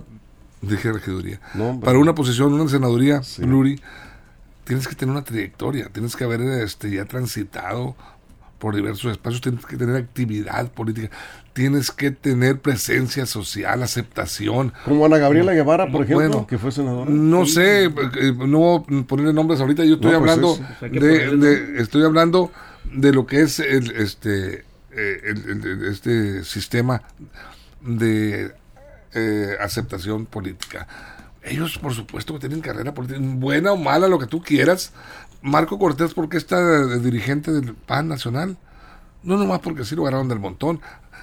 dije 0.62 0.92
regiduría, 0.92 1.40
No, 1.54 1.78
para 1.80 1.98
una 1.98 2.14
posición, 2.14 2.52
una 2.52 2.68
senaduría 2.68 3.22
Sí. 3.22 3.42
pluri, 3.42 3.80
tienes 4.64 4.86
que 4.86 4.94
tener 4.94 5.12
una 5.12 5.24
trayectoria, 5.24 5.88
tienes 5.92 6.14
que 6.16 6.24
haber 6.24 6.40
este, 6.42 6.90
ya 6.90 7.04
transitado 7.04 7.96
por 8.58 8.76
diversos 8.76 9.10
espacios, 9.12 9.40
tienes 9.40 9.64
que 9.64 9.76
tener 9.78 9.96
actividad 9.96 10.70
política, 10.70 11.10
tienes 11.54 11.90
que 11.90 12.10
tener 12.10 12.60
presencia 12.60 13.24
social, 13.24 13.82
aceptación. 13.82 14.74
Como 14.84 15.06
Ana 15.06 15.16
Gabriela 15.16 15.54
Guevara, 15.54 15.86
por 15.90 16.02
ejemplo, 16.04 16.28
Bueno, 16.28 16.46
que 16.46 16.58
fue 16.58 16.70
senadora. 16.70 17.10
No 17.10 17.46
sé, 17.46 17.86
eh, 17.86 17.90
no 18.36 18.58
voy 18.58 19.00
a 19.00 19.02
ponerle 19.06 19.32
nombres 19.32 19.60
ahorita, 19.60 19.82
yo 19.84 19.94
estoy 19.94 20.12
No, 20.12 20.18
pues 20.18 20.30
hablando 20.30 20.54
es- 20.54 20.82
hay 20.82 20.90
que 20.90 21.00
de, 21.00 21.80
estoy 21.80 22.04
hablando 22.04 22.52
de 22.92 23.12
lo 23.12 23.24
que 23.26 23.40
es 23.40 23.60
el 23.60 23.90
este 23.92 24.64
eh, 24.92 25.20
el- 25.24 25.48
el- 25.50 25.64
el- 25.66 25.84
este 25.86 26.44
sistema 26.44 27.00
de 27.80 28.54
eh, 29.14 29.56
aceptación 29.60 30.26
política. 30.26 30.86
Ellos, 31.42 31.78
por 31.78 31.94
supuesto, 31.94 32.34
que 32.34 32.40
tienen 32.40 32.60
carrera 32.60 32.92
política, 32.92 33.18
buena 33.20 33.72
o 33.72 33.76
mala, 33.76 34.08
lo 34.08 34.18
que 34.18 34.26
tú 34.26 34.42
quieras. 34.42 34.92
Marco 35.42 35.78
Cortés, 35.78 36.12
¿por 36.12 36.28
qué 36.28 36.36
está 36.36 36.98
dirigente 36.98 37.50
del 37.50 37.74
PAN 37.74 38.08
nacional? 38.08 38.58
No 39.22 39.36
nomás 39.36 39.60
porque 39.60 39.84
sí 39.84 39.96
lo 39.96 40.04
ganaron 40.04 40.28
del 40.28 40.38
montón. 40.38 40.80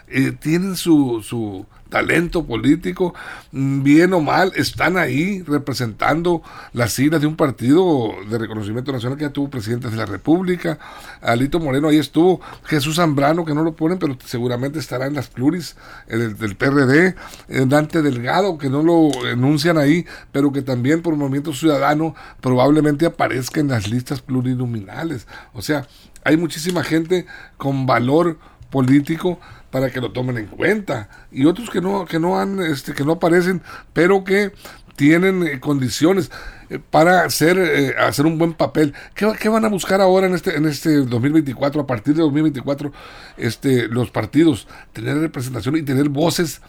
Eh, 0.07 0.31
tienen 0.31 0.75
su, 0.75 1.21
su 1.23 1.65
talento 1.87 2.45
político, 2.45 3.13
mm, 3.51 3.83
bien 3.83 4.13
o 4.13 4.21
mal, 4.21 4.51
están 4.55 4.97
ahí 4.97 5.41
representando 5.43 6.41
las 6.73 6.93
siglas 6.93 7.21
de 7.21 7.27
un 7.27 7.35
partido 7.35 8.11
de 8.29 8.37
reconocimiento 8.37 8.91
nacional 8.91 9.17
que 9.17 9.25
ya 9.25 9.31
tuvo 9.31 9.49
presidentes 9.49 9.91
de 9.91 9.97
la 9.97 10.05
República. 10.05 10.79
Alito 11.21 11.59
Moreno 11.59 11.89
ahí 11.89 11.97
estuvo. 11.97 12.41
Jesús 12.65 12.97
Zambrano, 12.97 13.45
que 13.45 13.53
no 13.53 13.63
lo 13.63 13.75
ponen, 13.75 13.99
pero 13.99 14.17
seguramente 14.25 14.79
estará 14.79 15.07
en 15.07 15.13
las 15.13 15.27
pluris 15.27 15.75
eh, 16.07 16.17
del, 16.17 16.37
del 16.37 16.55
PRD. 16.55 17.15
Eh, 17.49 17.65
Dante 17.67 18.01
Delgado, 18.01 18.57
que 18.57 18.69
no 18.69 18.83
lo 18.83 19.09
enuncian 19.27 19.77
ahí, 19.77 20.05
pero 20.31 20.51
que 20.51 20.61
también 20.61 21.01
por 21.01 21.15
Movimiento 21.15 21.53
Ciudadano 21.53 22.15
probablemente 22.41 23.05
aparezca 23.05 23.59
en 23.59 23.69
las 23.69 23.89
listas 23.89 24.21
plurinominales. 24.21 25.27
O 25.53 25.61
sea, 25.61 25.87
hay 26.23 26.37
muchísima 26.37 26.83
gente 26.83 27.25
con 27.57 27.85
valor 27.85 28.37
político 28.69 29.39
para 29.71 29.89
que 29.89 30.01
lo 30.01 30.11
tomen 30.11 30.37
en 30.37 30.47
cuenta. 30.47 31.09
Y 31.31 31.45
otros 31.45 31.69
que 31.69 31.81
no 31.81 32.05
que 32.05 32.19
no 32.19 32.39
han 32.39 32.59
este 32.59 32.93
que 32.93 33.03
no 33.03 33.13
aparecen 33.13 33.61
pero 33.93 34.23
que 34.23 34.51
tienen 34.95 35.45
eh, 35.45 35.59
condiciones 35.59 36.31
eh, 36.69 36.79
para 36.79 37.23
hacer 37.23 37.57
eh, 37.57 37.95
hacer 37.99 38.25
un 38.25 38.37
buen 38.37 38.53
papel. 38.53 38.93
¿Qué, 39.13 39.31
qué 39.39 39.49
van 39.49 39.65
a 39.65 39.69
buscar 39.69 40.01
ahora 40.01 40.27
en 40.27 40.35
este 40.35 40.55
en 40.55 40.65
este 40.65 40.97
2024 40.97 41.81
a 41.81 41.87
partir 41.87 42.15
de 42.15 42.21
2024 42.21 42.91
este 43.37 43.87
los 43.87 44.09
partidos 44.11 44.67
tener 44.93 45.17
representación 45.17 45.77
y 45.77 45.83
tener 45.83 46.09
voces 46.09 46.61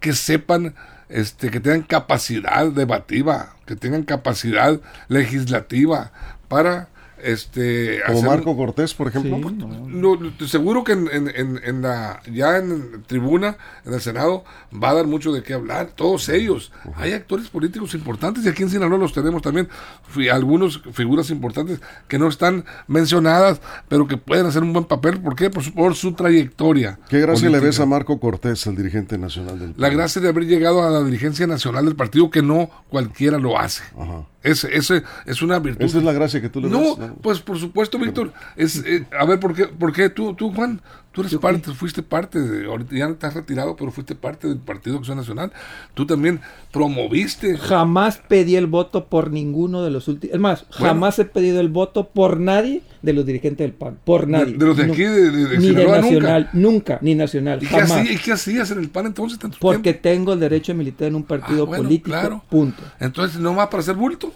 que 0.00 0.12
sepan 0.12 0.74
este 1.08 1.50
que 1.50 1.60
tengan 1.60 1.82
capacidad 1.82 2.66
debativa 2.68 3.56
que 3.66 3.76
tengan 3.76 4.04
capacidad 4.04 4.80
legislativa 5.08 6.12
para 6.48 6.88
este 7.24 8.00
Como 8.06 8.18
hacer- 8.18 8.28
Marco 8.30 8.56
Cortés, 8.56 8.94
por 8.94 9.08
ejemplo. 9.08 9.36
Sí, 9.48 9.56
no. 9.88 10.18
Seguro 10.46 10.84
que 10.84 10.92
en, 10.92 11.08
en- 11.12 11.28
en- 11.34 11.60
en 11.64 11.82
la 11.82 12.20
ya 12.30 12.58
en 12.58 13.02
tribuna, 13.06 13.56
en 13.84 13.94
el 13.94 14.00
Senado, 14.00 14.44
va 14.72 14.90
a 14.90 14.94
dar 14.94 15.06
mucho 15.06 15.32
de 15.32 15.42
qué 15.42 15.54
hablar, 15.54 15.88
todos 15.94 16.28
ellos. 16.28 16.72
Hay 16.96 17.12
actores 17.12 17.48
políticos 17.48 17.94
importantes 17.94 18.44
y 18.44 18.48
aquí 18.48 18.62
en 18.62 18.70
Sinaloa 18.70 18.98
los 18.98 19.12
tenemos 19.12 19.42
también, 19.42 19.68
fi- 20.08 20.28
algunos 20.28 20.82
figuras 20.92 21.30
importantes 21.30 21.80
que 22.08 22.18
no 22.18 22.28
están 22.28 22.64
mencionadas, 22.86 23.60
pero 23.88 24.06
que 24.06 24.16
pueden 24.16 24.46
hacer 24.46 24.62
un 24.62 24.72
buen 24.72 24.84
papel. 24.84 25.20
¿Por 25.20 25.34
qué? 25.36 25.50
Por 25.50 25.62
su, 25.62 25.72
por 25.72 25.94
su 25.94 26.12
trayectoria. 26.12 26.98
¿Qué 27.08 27.20
gracia 27.20 27.48
le 27.50 27.60
ves 27.60 27.80
a 27.80 27.86
Marco 27.86 28.20
Cortés, 28.20 28.66
el 28.66 28.76
dirigente 28.76 29.18
nacional 29.18 29.58
del 29.58 29.74
La 29.76 29.88
gracia 29.88 30.20
de 30.20 30.28
haber 30.28 30.44
llegado 30.46 30.82
a 30.82 30.90
la 30.90 31.02
dirigencia 31.02 31.46
nacional 31.46 31.84
del 31.86 31.96
partido 31.96 32.30
que 32.30 32.42
no 32.42 32.70
cualquiera 32.88 33.38
lo 33.38 33.58
hace. 33.58 33.82
Ajá. 33.98 34.26
Es 34.44 35.42
una 35.42 35.58
virtud. 35.58 35.84
Esa 35.84 35.98
es 35.98 36.04
la 36.04 36.12
gracia 36.12 36.40
que 36.40 36.48
tú 36.48 36.60
le 36.60 36.68
No, 36.68 36.96
ves. 36.96 37.10
pues 37.22 37.40
por 37.40 37.58
supuesto, 37.58 37.98
Víctor. 37.98 38.32
Es, 38.56 38.76
eh, 38.84 39.06
a 39.18 39.24
ver, 39.24 39.40
¿por 39.40 39.54
qué, 39.54 39.66
¿por 39.66 39.92
qué 39.92 40.10
tú, 40.10 40.34
tú, 40.34 40.52
Juan? 40.52 40.80
Tú 41.14 41.20
eres 41.20 41.36
parte, 41.36 41.70
fuiste 41.72 42.02
parte, 42.02 42.40
de, 42.40 42.66
ahorita 42.66 42.96
ya 42.96 43.06
has 43.28 43.34
retirado, 43.34 43.76
pero 43.76 43.92
fuiste 43.92 44.16
parte 44.16 44.48
del 44.48 44.58
Partido 44.58 44.98
Acción 44.98 45.16
Nacional. 45.16 45.52
Tú 45.94 46.04
también 46.06 46.40
promoviste. 46.72 47.56
Jamás 47.56 48.20
pedí 48.28 48.56
el 48.56 48.66
voto 48.66 49.06
por 49.06 49.30
ninguno 49.30 49.82
de 49.84 49.90
los 49.90 50.08
últimos. 50.08 50.34
Es 50.34 50.40
más, 50.40 50.66
Bueno. 50.70 50.86
jamás 50.86 51.18
he 51.20 51.24
pedido 51.24 51.60
el 51.60 51.68
voto 51.68 52.08
por 52.08 52.40
nadie 52.40 52.82
de 53.02 53.12
los 53.12 53.24
dirigentes 53.24 53.64
del 53.64 53.74
PAN. 53.74 53.96
Por 54.04 54.26
De, 54.26 54.32
nadie. 54.32 54.54
de 54.54 54.66
los 54.66 54.76
de 54.76 54.84
aquí, 54.84 55.02
de, 55.04 55.30
de- 55.30 55.46
de 55.46 55.58
Ni 55.58 55.68
de 55.72 55.86
nacional, 55.86 56.50
nunca. 56.52 56.58
nunca. 56.94 56.98
ni 57.00 57.14
nacional. 57.14 57.58
¿Y 57.62 57.66
qué, 57.66 57.74
Jamás. 57.74 57.92
hacía- 57.92 58.12
¿Y 58.12 58.16
qué 58.18 58.32
hacías 58.32 58.70
en 58.72 58.78
el 58.80 58.88
PAN 58.90 59.06
entonces? 59.06 59.38
tanto 59.38 59.56
Porque 59.60 59.92
tiempo? 59.92 60.00
tengo 60.02 60.32
el 60.32 60.40
derecho 60.40 60.72
a 60.72 60.74
militar 60.74 61.06
en 61.08 61.14
un 61.14 61.22
partido 61.22 61.62
Ah, 61.62 61.66
bueno, 61.66 61.84
político. 61.84 62.10
claro. 62.10 62.42
Punto. 62.50 62.82
Entonces, 62.98 63.38
no 63.40 63.54
va 63.54 63.70
para 63.70 63.82
hacer 63.82 63.94
bulto. 63.94 64.32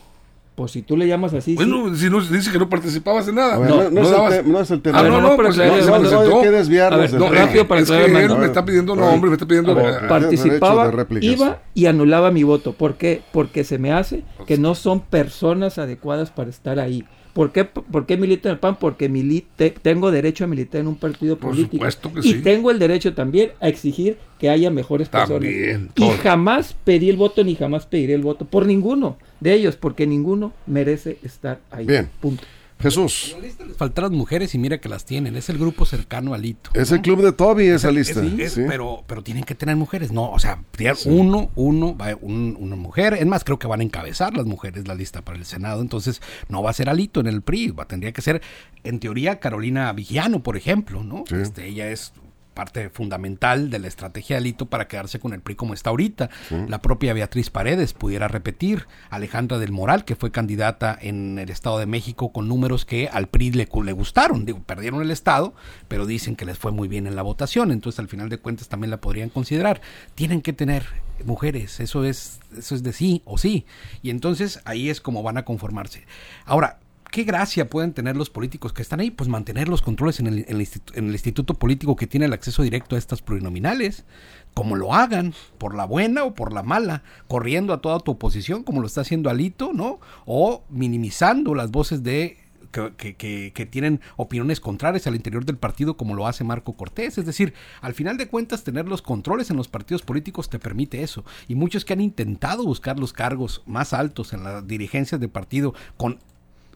Pues 0.59 0.73
si 0.73 0.83
tú 0.83 0.97
le 0.97 1.07
llamas 1.07 1.33
así. 1.35 1.53
sí. 1.53 1.55
Bueno, 1.55 1.95
si 1.95 2.11
no 2.11 2.21
dice 2.21 2.51
que 2.51 2.59
no 2.59 2.69
participabas 2.69 3.29
en 3.29 3.37
nada. 3.37 3.59
Ver, 3.61 3.71
No, 3.71 3.77
no, 3.85 3.91
no 3.91 4.01
es 4.01 4.09
el 4.09 4.13
dabas- 4.13 4.31
te- 4.31 4.43
no 4.43 4.61
es 4.61 4.71
el 4.73 4.83
tema. 4.83 4.99
Ah, 4.99 5.03
no, 5.05 5.09
no, 5.11 5.21
no, 5.21 5.29
pero 5.37 5.43
pues 5.51 5.55
claro, 5.55 5.71
no, 5.77 5.79
se 5.85 5.89
no, 5.89 5.97
no, 5.99 6.01
presentó. 6.01 6.37
hay 6.37 6.43
que 6.43 6.51
desviarnos 6.51 6.99
A 6.99 7.01
ver, 7.01 7.11
del 7.13 7.21
No, 7.21 7.29
rápido 7.31 7.69
para 7.69 7.81
es 7.81 7.89
que 7.89 8.05
él 8.05 8.37
me 8.41 8.47
está 8.47 8.65
pidiendo 8.65 8.97
nombre, 8.97 9.31
me 9.31 9.35
está 9.37 9.47
pidiendo... 9.47 9.73
ver, 9.77 10.09
participaba, 10.09 10.91
de 10.91 11.07
iba 11.25 11.63
y 11.75 11.87
anulaba 11.87 12.33
mi 12.33 12.43
voto. 12.43 12.73
¿Por 12.73 12.97
qué? 12.97 13.23
Porque 13.33 13.63
se 13.63 13.79
me 13.79 13.93
hace 13.93 14.25
que 14.49 14.59
no 14.59 14.75
son 14.75 14.99
personas 14.99 15.79
adecuadas 15.79 16.33
para 16.33 16.51
estar 16.51 16.81
ahí. 16.81 17.05
¿Por 17.33 17.53
qué, 17.53 17.65
por 17.65 18.07
qué 18.07 18.17
milito 18.17 18.49
en 18.49 18.55
el 18.55 18.59
PAN? 18.59 18.77
Porque 18.79 19.09
milite, 19.09 19.71
tengo 19.83 20.11
derecho 20.11 20.45
a 20.45 20.47
militar 20.47 20.81
en 20.81 20.89
un 20.89 20.97
partido 20.97 21.37
Por 21.39 21.51
político. 21.51 21.77
supuesto 21.77 22.13
que 22.13 22.21
y 22.21 22.33
sí. 22.35 22.43
tengo 22.43 22.71
el 22.71 22.79
derecho 22.79 23.15
también 23.15 23.53
a 23.61 23.69
exigir 23.69 24.19
que 24.39 24.51
haya 24.51 24.71
mejores 24.71 25.09
También, 25.11 25.89
personas. 25.89 25.91
Y 25.95 25.95
todo. 25.95 26.19
jamás 26.23 26.75
pedí 26.85 27.11
el 27.11 27.17
voto 27.17 27.45
ni 27.45 27.55
jamás 27.55 27.87
pediré 27.87 28.15
el 28.15 28.23
voto 28.23 28.45
por 28.45 28.67
ninguno 28.67 29.17
de 29.41 29.55
ellos, 29.55 29.77
porque 29.77 30.07
ninguno 30.07 30.53
merece 30.67 31.19
estar 31.23 31.61
ahí. 31.71 31.87
Bien. 31.87 32.09
Punto. 32.21 32.43
Jesús, 32.81 33.37
Les 33.43 33.57
faltan 33.77 34.05
las 34.05 34.13
mujeres 34.13 34.55
y 34.55 34.59
mira 34.59 34.79
que 34.79 34.89
las 34.89 35.05
tienen. 35.05 35.35
Es 35.37 35.49
el 35.49 35.59
grupo 35.59 35.85
cercano 35.85 36.33
al 36.35 36.45
hito. 36.45 36.71
es 36.75 36.93
el 36.93 37.01
club 37.03 37.23
de 37.23 37.33
Toby 37.33 37.67
esa 37.67 37.91
lista. 37.91 38.25
Es- 38.25 38.39
es- 38.39 38.53
sí. 38.53 38.63
pero, 38.69 39.03
pero 39.07 39.23
tienen 39.23 39.45
que 39.45 39.55
tener 39.55 39.75
mujeres, 39.77 40.13
no, 40.13 40.31
o 40.31 40.39
sea, 40.39 40.63
uno, 41.07 41.51
uno, 41.57 41.97
va 41.97 42.17
un- 42.21 42.57
una 42.59 42.77
mujer, 42.77 43.15
es 43.15 43.27
más, 43.27 43.43
creo 43.45 43.59
que 43.59 43.67
van 43.67 43.81
a 43.81 43.83
encabezar 43.83 44.37
las 44.37 44.47
mujeres 44.47 44.87
la 44.87 44.95
lista 44.95 45.23
para 45.23 45.39
el 45.39 45.45
Senado, 45.45 45.81
entonces 45.83 46.21
no 46.49 46.63
va 46.63 46.71
a 46.71 46.73
ser 46.73 46.89
Alito 46.89 47.21
en 47.21 47.27
el 47.27 47.43
PRI, 47.43 47.71
va, 47.71 47.87
tendría 47.87 48.13
que 48.13 48.23
ser, 48.23 48.43
en 48.85 49.01
teoría, 49.01 49.41
Carolina 49.41 49.93
Vigiano, 49.93 50.43
por 50.43 50.57
ejemplo, 50.57 51.03
¿no? 51.03 51.25
Sí. 51.29 51.35
Este, 51.37 51.67
ella 51.67 51.91
es 51.91 52.13
parte 52.59 52.91
fundamental 52.91 53.71
de 53.71 53.79
la 53.79 53.87
estrategia 53.87 54.35
de 54.35 54.39
Alito 54.39 54.67
para 54.67 54.89
quedarse 54.89 55.21
con 55.21 55.33
el 55.33 55.41
PRI 55.41 55.55
como 55.55 55.75
está 55.75 55.91
ahorita. 55.91 56.29
La 56.67 56.83
propia 56.83 57.15
Beatriz 57.15 57.51
Paredes 57.51 57.93
pudiera 57.93 58.27
repetir, 58.27 58.89
Alejandra 59.11 59.59
del 59.59 59.71
Moral, 59.71 60.05
que 60.05 60.17
fue 60.17 60.33
candidata 60.33 60.99
en 61.01 61.39
el 61.39 61.51
Estado 61.51 61.79
de 61.79 61.87
México 61.87 62.33
con 62.33 62.49
números 62.49 62.85
que 62.85 63.09
al 63.13 63.29
PRI 63.29 63.53
le, 63.53 63.69
le 63.85 63.93
gustaron, 63.93 64.45
digo, 64.45 64.61
perdieron 64.61 65.03
el 65.03 65.13
Estado, 65.13 65.55
pero 65.87 66.05
dicen 66.05 66.35
que 66.35 66.47
les 66.47 66.59
fue 66.59 66.73
muy 66.73 66.89
bien 66.89 67.07
en 67.07 67.15
la 67.15 67.23
votación, 67.23 67.71
entonces 67.71 68.01
al 68.01 68.09
final 68.09 68.29
de 68.29 68.39
cuentas 68.39 68.67
también 68.67 68.91
la 68.91 69.01
podrían 69.01 69.29
considerar. 69.29 69.81
Tienen 70.17 70.43
que 70.43 70.53
tener 70.53 70.85
mujeres, 71.25 71.79
eso 71.79 72.03
es, 72.03 72.41
eso 72.59 72.75
es 72.75 72.83
de 72.83 72.93
sí 72.93 73.23
o 73.25 73.39
sí, 73.39 73.67
y 74.03 74.11
entonces 74.11 74.63
ahí 74.65 74.91
es 74.91 75.01
como 75.01 75.23
van 75.23 75.37
a 75.37 75.45
conformarse. 75.45 76.07
Ahora, 76.45 76.81
¿Qué 77.11 77.25
gracia 77.25 77.71
pueden 77.71 77.95
tener 77.95 78.17
los 78.17 78.29
políticos 78.29 78.73
que 78.73 78.83
están 78.83 79.01
ahí? 79.01 79.11
Pues 79.11 79.29
mantener 79.29 79.69
los 79.69 79.81
controles 79.81 80.21
en 80.21 80.27
el, 80.27 80.61
instituto 80.61 81.55
político 81.55 81.97
que 81.97 82.07
tiene 82.07 82.27
el 82.27 82.33
acceso 82.33 82.63
directo 82.63 82.97
a 82.97 82.99
estas 82.99 83.23
plurinominales, 83.23 84.05
como 84.53 84.77
lo 84.77 84.95
hagan, 84.95 85.33
por 85.57 85.75
la 85.75 85.87
buena 85.87 86.25
o 86.25 86.35
por 86.35 86.53
la 86.53 86.63
mala, 86.63 87.03
corriendo 87.27 87.73
a 87.73 87.81
toda 87.81 88.01
tu 88.01 88.13
oposición, 88.13 88.63
como 88.63 88.81
lo 88.81 88.87
está 88.87 89.01
haciendo 89.01 89.31
Alito, 89.31 89.73
¿no? 89.73 90.01
O 90.27 90.65
minimizando 90.69 91.55
las 91.55 91.71
voces 91.71 92.03
de 92.03 92.37
que- 92.71 93.53
que 93.55 93.67
tienen 93.67 94.01
opiniones 94.17 94.61
contrarias 94.61 95.07
al 95.07 95.17
interior 95.17 95.47
del 95.47 95.57
partido 95.57 95.97
como 95.97 96.15
lo 96.15 96.27
hace 96.27 96.45
Marco 96.45 96.75
Cortés. 96.75 97.17
Es 97.17 97.25
decir, 97.25 97.55
al 97.81 97.95
final 97.95 98.19
de 98.19 98.29
cuentas 98.29 98.63
tener 98.63 98.87
los 98.87 99.01
controles 99.01 99.49
en 99.51 99.57
los 99.57 99.69
partidos 99.69 100.03
políticos 100.03 100.51
te 100.51 100.59
permite 100.59 101.03
eso. 101.03 101.25
Y 101.49 101.55
muchos 101.55 101.87
que 101.87 101.95
han 101.95 102.03
intentado 102.03 102.65
buscar 102.65 102.99
los 102.99 103.15
cargos 103.15 103.63
más 103.65 103.95
altos 103.95 104.35
en 104.35 104.45
las 104.45 104.67
dirigencias 104.67 105.19
de 105.19 105.29
partido 105.29 105.73
con 105.97 106.19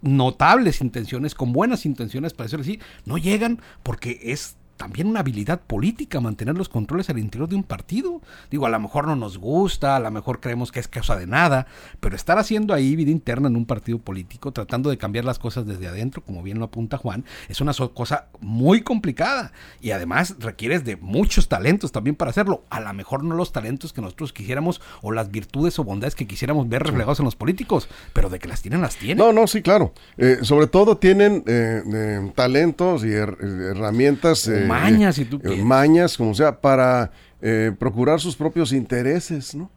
notables 0.03 0.81
intenciones, 0.81 1.35
con 1.35 1.53
buenas 1.53 1.87
intenciones, 1.87 2.35
para 2.35 2.47
decirlo 2.47 2.63
así, 2.63 2.81
no 3.07 3.19
llegan 3.19 3.61
porque 3.83 4.21
es 4.23 4.57
también 4.83 5.07
una 5.07 5.21
habilidad 5.21 5.61
política 5.61 6.21
mantener 6.21 6.57
los 6.57 6.69
controles 6.69 7.09
al 7.09 7.17
interior 7.21 7.49
de 7.49 7.55
un 7.55 7.63
partido. 7.63 8.21
Digo, 8.51 8.67
a 8.67 8.69
lo 8.69 8.81
mejor 8.81 9.07
no 9.07 9.15
nos 9.15 9.39
gusta, 9.39 9.95
a 9.95 10.01
lo 10.01 10.11
mejor 10.11 10.41
creemos 10.41 10.73
que 10.73 10.81
es 10.81 10.89
cosa 10.89 11.15
de 11.15 11.29
nada, 11.29 11.69
pero 12.01 12.17
estar 12.17 12.37
haciendo 12.37 12.75
ahí 12.75 12.97
vida 12.97 13.13
interna 13.13 13.47
en 13.47 13.55
un 13.55 13.65
partido 13.65 13.99
político, 14.01 14.51
tratando 14.51 14.91
de 14.91 14.99
cambiar 14.99 15.25
las 15.25 15.39
cosas 15.39 15.67
desde 15.67 15.87
adentro, 15.87 16.21
como 16.25 16.43
bien 16.43 16.59
lo 16.59 16.65
apunta 16.65 16.99
Juan, 16.99 17.25
es 17.49 17.61
una 17.61 17.73
cosa 17.95 18.27
muy 18.41 18.81
complicada 18.81 19.53
y 19.81 19.93
además 19.93 20.35
requieres 20.41 20.85
de 20.85 20.97
muchos 20.97 21.49
talentos 21.49 21.93
también 21.93 22.17
para 22.17 22.33
hacerlo. 22.33 22.65
A 22.69 22.81
lo 22.81 22.93
mejor 22.93 23.23
no 23.23 23.37
los 23.37 23.53
talentos 23.53 23.93
que 23.93 24.01
nosotros 24.01 24.33
quisiéramos 24.33 24.81
o 25.01 25.13
las 25.13 25.31
virtudes 25.31 25.79
o 25.79 25.85
bondades 25.85 26.17
que 26.17 26.27
quisiéramos 26.27 26.69
ver 26.69 26.83
reflejados 26.83 27.21
en 27.21 27.27
los 27.27 27.37
políticos, 27.37 27.89
pero 28.13 28.31
de 28.31 28.41
que 28.41 28.49
las 28.49 28.63
tienen, 28.63 28.81
las 28.81 28.97
tienen. 28.97 29.19
No, 29.19 29.33
no, 29.33 29.47
sí, 29.47 29.63
claro. 29.63 29.93
Eh, 30.19 30.39
sobre 30.43 30.67
todo 30.67 30.97
tienen 30.97 31.45
eh, 31.47 31.83
eh, 31.87 32.33
talentos 32.35 33.05
y 33.05 33.11
her- 33.11 33.37
herramientas. 33.41 34.49
Mañas, 34.81 35.17
si 35.17 35.25
tú 35.25 35.37
eh, 35.37 35.41
quieres. 35.43 35.65
Mañas, 35.65 36.17
como 36.17 36.35
sea, 36.35 36.61
para 36.61 37.11
eh, 37.41 37.73
procurar 37.79 38.21
sus 38.21 38.37
propios 38.37 38.73
intereses, 38.73 39.55
¿no? 39.55 39.71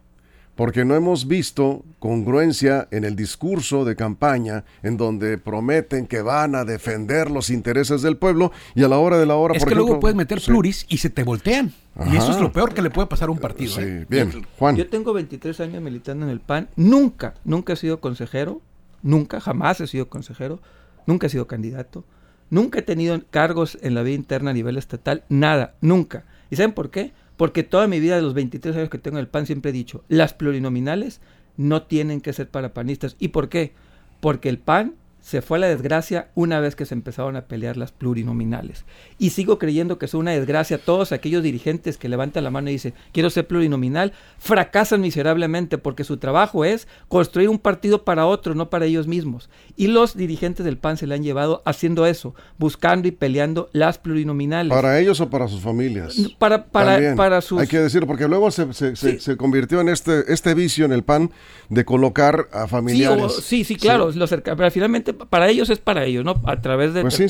Porque 0.54 0.86
no 0.86 0.94
hemos 0.94 1.28
visto 1.28 1.84
congruencia 1.98 2.88
en 2.90 3.04
el 3.04 3.14
discurso 3.14 3.84
de 3.84 3.94
campaña 3.94 4.64
en 4.82 4.96
donde 4.96 5.36
prometen 5.36 6.06
que 6.06 6.22
van 6.22 6.54
a 6.54 6.64
defender 6.64 7.30
los 7.30 7.50
intereses 7.50 8.00
del 8.00 8.16
pueblo 8.16 8.52
y 8.74 8.82
a 8.82 8.88
la 8.88 8.96
hora 8.96 9.18
de 9.18 9.26
la 9.26 9.36
hora, 9.36 9.54
es 9.54 9.62
por 9.62 9.68
que 9.68 9.74
luego 9.74 10.00
puedes 10.00 10.16
meter 10.16 10.40
sí, 10.40 10.46
pluris 10.46 10.86
y 10.88 10.96
se 10.96 11.10
te 11.10 11.24
voltean. 11.24 11.74
Y 12.10 12.16
eso 12.16 12.30
es 12.30 12.40
lo 12.40 12.52
peor 12.52 12.72
que 12.72 12.80
le 12.80 12.88
puede 12.88 13.06
pasar 13.06 13.28
a 13.28 13.32
un 13.32 13.38
partido. 13.38 13.74
Sí, 13.74 13.82
¿eh? 13.82 14.06
bien. 14.08 14.46
Juan. 14.58 14.76
Yo 14.76 14.88
tengo 14.88 15.12
23 15.12 15.60
años 15.60 15.82
militando 15.82 16.24
en 16.24 16.32
el 16.32 16.40
PAN. 16.40 16.68
Nunca, 16.76 17.34
nunca 17.44 17.74
he 17.74 17.76
sido 17.76 18.00
consejero. 18.00 18.62
Nunca, 19.02 19.40
jamás 19.40 19.80
he 19.80 19.86
sido 19.86 20.08
consejero. 20.08 20.60
Nunca 21.06 21.26
he 21.26 21.30
sido 21.30 21.46
candidato. 21.46 22.04
Nunca 22.50 22.78
he 22.78 22.82
tenido 22.82 23.20
cargos 23.30 23.78
en 23.82 23.94
la 23.94 24.02
vida 24.02 24.14
interna 24.14 24.50
a 24.50 24.54
nivel 24.54 24.76
estatal. 24.76 25.24
Nada, 25.28 25.74
nunca. 25.80 26.24
¿Y 26.50 26.56
saben 26.56 26.72
por 26.72 26.90
qué? 26.90 27.12
Porque 27.36 27.62
toda 27.62 27.86
mi 27.86 28.00
vida, 28.00 28.16
de 28.16 28.22
los 28.22 28.34
23 28.34 28.76
años 28.76 28.88
que 28.88 28.98
tengo 28.98 29.18
en 29.18 29.22
el 29.22 29.28
PAN, 29.28 29.46
siempre 29.46 29.70
he 29.70 29.74
dicho, 29.74 30.04
las 30.08 30.32
plurinominales 30.32 31.20
no 31.56 31.82
tienen 31.82 32.20
que 32.20 32.32
ser 32.32 32.48
para 32.48 32.72
panistas. 32.72 33.16
¿Y 33.18 33.28
por 33.28 33.48
qué? 33.48 33.72
Porque 34.20 34.48
el 34.48 34.58
PAN 34.58 34.94
se 35.26 35.42
fue 35.42 35.58
a 35.58 35.62
la 35.62 35.66
desgracia 35.66 36.28
una 36.36 36.60
vez 36.60 36.76
que 36.76 36.86
se 36.86 36.94
empezaron 36.94 37.34
a 37.34 37.46
pelear 37.46 37.76
las 37.76 37.90
plurinominales. 37.90 38.84
Y 39.18 39.30
sigo 39.30 39.58
creyendo 39.58 39.98
que 39.98 40.06
es 40.06 40.14
una 40.14 40.30
desgracia. 40.30 40.78
Todos 40.78 41.10
aquellos 41.10 41.42
dirigentes 41.42 41.96
que 41.98 42.08
levantan 42.08 42.44
la 42.44 42.52
mano 42.52 42.68
y 42.70 42.74
dicen, 42.74 42.94
quiero 43.10 43.28
ser 43.30 43.44
plurinominal, 43.48 44.12
fracasan 44.38 45.00
miserablemente 45.00 45.78
porque 45.78 46.04
su 46.04 46.18
trabajo 46.18 46.64
es 46.64 46.86
construir 47.08 47.48
un 47.48 47.58
partido 47.58 48.04
para 48.04 48.24
otro, 48.24 48.54
no 48.54 48.70
para 48.70 48.84
ellos 48.86 49.08
mismos. 49.08 49.50
Y 49.76 49.88
los 49.88 50.16
dirigentes 50.16 50.64
del 50.64 50.78
PAN 50.78 50.96
se 50.96 51.08
le 51.08 51.16
han 51.16 51.24
llevado 51.24 51.60
haciendo 51.64 52.06
eso, 52.06 52.36
buscando 52.56 53.08
y 53.08 53.10
peleando 53.10 53.68
las 53.72 53.98
plurinominales. 53.98 54.72
¿Para 54.72 55.00
ellos 55.00 55.20
o 55.20 55.28
para 55.28 55.48
sus 55.48 55.60
familias? 55.60 56.14
Para- 56.38 56.66
para- 56.66 56.92
También. 56.92 57.16
para 57.16 57.40
sus- 57.40 57.60
Hay 57.60 57.66
que 57.66 57.80
decirlo, 57.80 58.06
porque 58.06 58.28
luego 58.28 58.52
se, 58.52 58.72
se- 58.72 58.94
Sí. 58.94 59.36
convirtió 59.36 59.80
en 59.80 59.88
este, 59.88 60.32
este 60.32 60.54
vicio 60.54 60.84
en 60.84 60.92
el 60.92 61.02
PAN 61.02 61.32
de 61.68 61.84
colocar 61.84 62.48
a 62.52 62.62
Sí, 62.66 62.70
familiares. 62.70 63.24
o- 63.24 63.28
sí, 63.40 63.64
sí, 63.64 63.74
claro, 63.74 64.12
lo 64.12 64.26
cerca- 64.28 64.54
pero 64.54 64.70
finalmente 64.70 65.15
para 65.18 65.48
ellos 65.48 65.70
es 65.70 65.78
para 65.78 66.04
ellos, 66.04 66.24
¿no? 66.24 66.40
A 66.44 66.60
través 66.60 66.94
de 66.94 67.02
Pues 67.02 67.14
sí, 67.16 67.28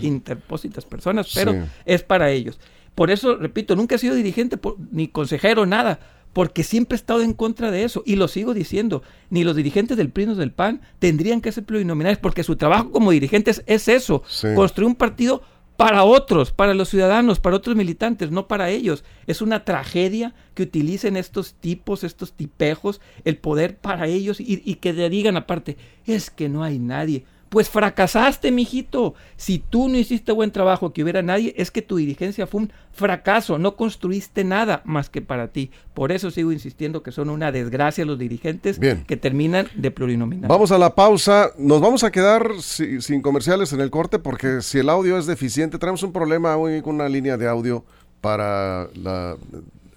sí, 0.00 0.06
interpósitas 0.06 0.84
personas, 0.84 1.30
pero 1.34 1.52
es 1.84 2.02
para 2.02 2.30
ellos. 2.30 2.58
Por 2.94 3.10
eso, 3.10 3.36
repito, 3.36 3.74
nunca 3.76 3.94
he 3.94 3.98
sido 3.98 4.14
dirigente 4.14 4.56
por- 4.56 4.76
ni 4.90 5.08
consejero, 5.08 5.64
nada, 5.66 5.98
porque 6.32 6.62
siempre 6.64 6.94
he 6.96 7.00
estado 7.00 7.22
en 7.22 7.32
contra 7.34 7.70
de 7.70 7.84
eso 7.84 8.02
y 8.06 8.16
lo 8.16 8.28
sigo 8.28 8.54
diciendo. 8.54 9.02
Ni 9.30 9.44
los 9.44 9.54
dirigentes 9.56 9.96
del 9.96 10.10
PRI 10.10 10.26
del 10.34 10.50
PAN 10.52 10.80
tendrían 10.98 11.40
que 11.40 11.52
ser 11.52 11.64
plurinominales 11.64 12.18
porque 12.18 12.42
su 12.42 12.56
trabajo 12.56 12.90
como 12.90 13.10
dirigentes 13.10 13.62
es 13.66 13.88
eso, 13.88 14.22
construir 14.54 14.86
un 14.88 14.94
partido 14.96 15.42
para 15.76 16.04
otros, 16.04 16.52
para 16.52 16.74
los 16.74 16.88
ciudadanos, 16.88 17.40
para 17.40 17.56
otros 17.56 17.76
militantes, 17.76 18.30
no 18.30 18.46
para 18.46 18.70
ellos. 18.70 19.04
Es 19.26 19.42
una 19.42 19.64
tragedia 19.64 20.34
que 20.54 20.64
utilicen 20.64 21.16
estos 21.16 21.54
tipos, 21.54 22.04
estos 22.04 22.32
tipejos, 22.32 23.00
el 23.24 23.36
poder 23.38 23.78
para 23.78 24.06
ellos 24.06 24.38
y, 24.40 24.74
que 24.76 24.92
le 24.92 25.08
digan 25.08 25.36
aparte, 25.36 25.76
es 26.06 26.30
que 26.30 26.48
no 26.48 26.62
hay 26.62 26.78
nadie. 26.78 27.24
Pues 27.52 27.68
fracasaste, 27.68 28.50
mijito. 28.50 29.12
Si 29.36 29.58
tú 29.58 29.90
no 29.90 29.98
hiciste 29.98 30.32
buen 30.32 30.52
trabajo, 30.52 30.94
que 30.94 31.02
hubiera 31.02 31.20
nadie, 31.20 31.52
es 31.58 31.70
que 31.70 31.82
tu 31.82 31.96
dirigencia 31.96 32.46
fue 32.46 32.62
un 32.62 32.72
fracaso. 32.92 33.58
No 33.58 33.76
construiste 33.76 34.42
nada 34.42 34.80
más 34.86 35.10
que 35.10 35.20
para 35.20 35.48
ti. 35.48 35.70
Por 35.92 36.12
eso 36.12 36.30
sigo 36.30 36.50
insistiendo 36.50 37.02
que 37.02 37.12
son 37.12 37.28
una 37.28 37.52
desgracia 37.52 38.06
los 38.06 38.18
dirigentes 38.18 38.78
Bien. 38.78 39.04
que 39.06 39.18
terminan 39.18 39.68
de 39.74 39.90
plurinominal. 39.90 40.48
Vamos 40.48 40.72
a 40.72 40.78
la 40.78 40.94
pausa. 40.94 41.50
Nos 41.58 41.82
vamos 41.82 42.04
a 42.04 42.10
quedar 42.10 42.52
si- 42.62 43.02
sin 43.02 43.20
comerciales 43.20 43.70
en 43.74 43.82
el 43.82 43.90
corte 43.90 44.18
porque 44.18 44.62
si 44.62 44.78
el 44.78 44.88
audio 44.88 45.18
es 45.18 45.26
deficiente, 45.26 45.78
tenemos 45.78 46.02
un 46.02 46.12
problema 46.14 46.56
hoy 46.56 46.80
con 46.80 46.94
una 46.94 47.08
línea 47.10 47.36
de 47.36 47.48
audio 47.48 47.84
para 48.22 48.88
la, 48.94 49.36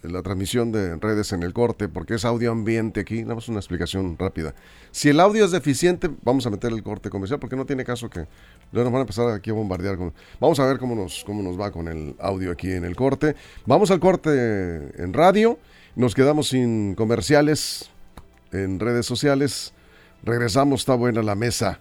la 0.10 0.22
transmisión 0.22 0.72
de 0.72 0.96
redes 0.96 1.32
en 1.34 1.44
el 1.44 1.54
corte 1.54 1.88
porque 1.88 2.16
es 2.16 2.26
audio 2.26 2.52
ambiente 2.52 3.02
aquí. 3.02 3.24
Damos 3.24 3.48
una 3.50 3.60
explicación 3.60 4.18
rápida. 4.18 4.54
Si 4.92 5.10
el 5.10 5.20
audio 5.20 5.46
es 5.46 5.52
deficiente, 5.52 6.10
vamos 6.24 6.46
a 6.46 6.50
meter 6.50 6.72
el 6.72 6.84
corte 6.84 7.10
comercial 7.10 7.40
porque 7.40 7.56
no 7.56 7.66
tiene 7.66 7.84
caso 7.84 8.10
que 8.10 8.28
luego 8.72 8.90
nos 8.90 8.94
van 8.94 9.00
a 9.00 9.02
empezar 9.02 9.30
aquí 9.30 9.50
a 9.50 9.54
bombardear. 9.54 9.98
Con... 9.98 10.14
Vamos 10.40 10.60
a 10.60 10.66
ver 10.66 10.78
cómo 10.78 10.96
nos, 10.96 11.24
cómo 11.26 11.42
nos 11.42 11.60
va 11.60 11.72
con 11.72 11.88
el 11.88 12.16
audio 12.20 12.52
aquí 12.52 12.72
en 12.72 12.86
el 12.86 12.96
corte. 12.96 13.36
Vamos 13.66 13.92
al 13.92 14.00
corte 14.00 14.32
en 15.02 15.14
radio. 15.14 15.60
Nos 15.96 16.14
quedamos 16.14 16.50
sin 16.50 16.96
comerciales 16.96 17.90
en 18.52 18.80
redes 18.80 19.06
sociales. 19.06 19.74
Regresamos, 20.24 20.82
está 20.82 20.96
buena 20.96 21.22
la 21.22 21.36
mesa. 21.36 21.80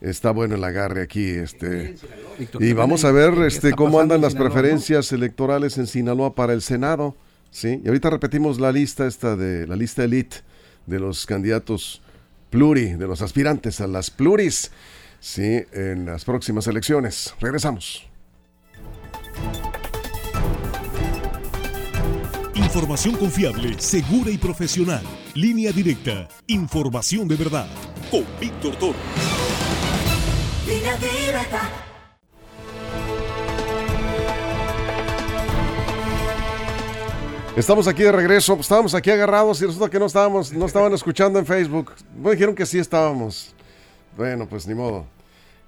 Está 0.00 0.30
bueno 0.30 0.56
el 0.56 0.64
agarre 0.64 1.02
aquí, 1.02 1.30
este. 1.30 1.94
Víctor, 2.38 2.62
Y 2.62 2.74
vamos 2.74 3.04
a 3.04 3.12
ver 3.12 3.34
¿qué 3.34 3.46
este 3.46 3.72
cómo 3.72 3.98
andan 3.98 4.20
las 4.20 4.32
Sinaloa, 4.32 4.48
no? 4.50 4.54
preferencias 4.54 5.12
electorales 5.12 5.78
en 5.78 5.86
Sinaloa 5.86 6.34
para 6.34 6.52
el 6.52 6.60
Senado, 6.60 7.16
¿sí? 7.50 7.80
Y 7.84 7.88
ahorita 7.88 8.10
repetimos 8.10 8.60
la 8.60 8.72
lista 8.72 9.06
esta 9.06 9.36
de 9.36 9.66
la 9.66 9.76
lista 9.76 10.04
elite 10.04 10.38
de 10.86 10.98
los 10.98 11.26
candidatos 11.26 12.02
pluri, 12.50 12.94
de 12.94 13.06
los 13.06 13.22
aspirantes 13.22 13.80
a 13.80 13.86
las 13.86 14.10
pluris, 14.10 14.70
sí, 15.20 15.62
en 15.72 16.06
las 16.06 16.24
próximas 16.24 16.66
elecciones. 16.66 17.34
Regresamos. 17.40 18.06
Información 22.54 23.16
confiable, 23.16 23.78
segura 23.78 24.30
y 24.30 24.38
profesional. 24.38 25.02
Línea 25.34 25.72
directa. 25.72 26.28
Información 26.46 27.26
de 27.28 27.36
verdad. 27.36 27.66
Con 28.10 28.24
Víctor 28.40 28.76
Toro. 28.76 28.98
Línea 30.66 30.96
directa. 30.96 31.95
Estamos 37.56 37.88
aquí 37.88 38.02
de 38.02 38.12
regreso, 38.12 38.58
estábamos 38.60 38.94
aquí 38.94 39.10
agarrados 39.10 39.62
y 39.62 39.64
resulta 39.64 39.88
que 39.88 39.98
no 39.98 40.04
estábamos, 40.04 40.52
no 40.52 40.66
estaban 40.66 40.92
escuchando 40.92 41.38
en 41.38 41.46
Facebook. 41.46 41.92
Me 42.14 42.32
dijeron 42.32 42.54
que 42.54 42.66
sí 42.66 42.78
estábamos. 42.78 43.54
Bueno, 44.14 44.46
pues 44.46 44.66
ni 44.66 44.74
modo. 44.74 45.06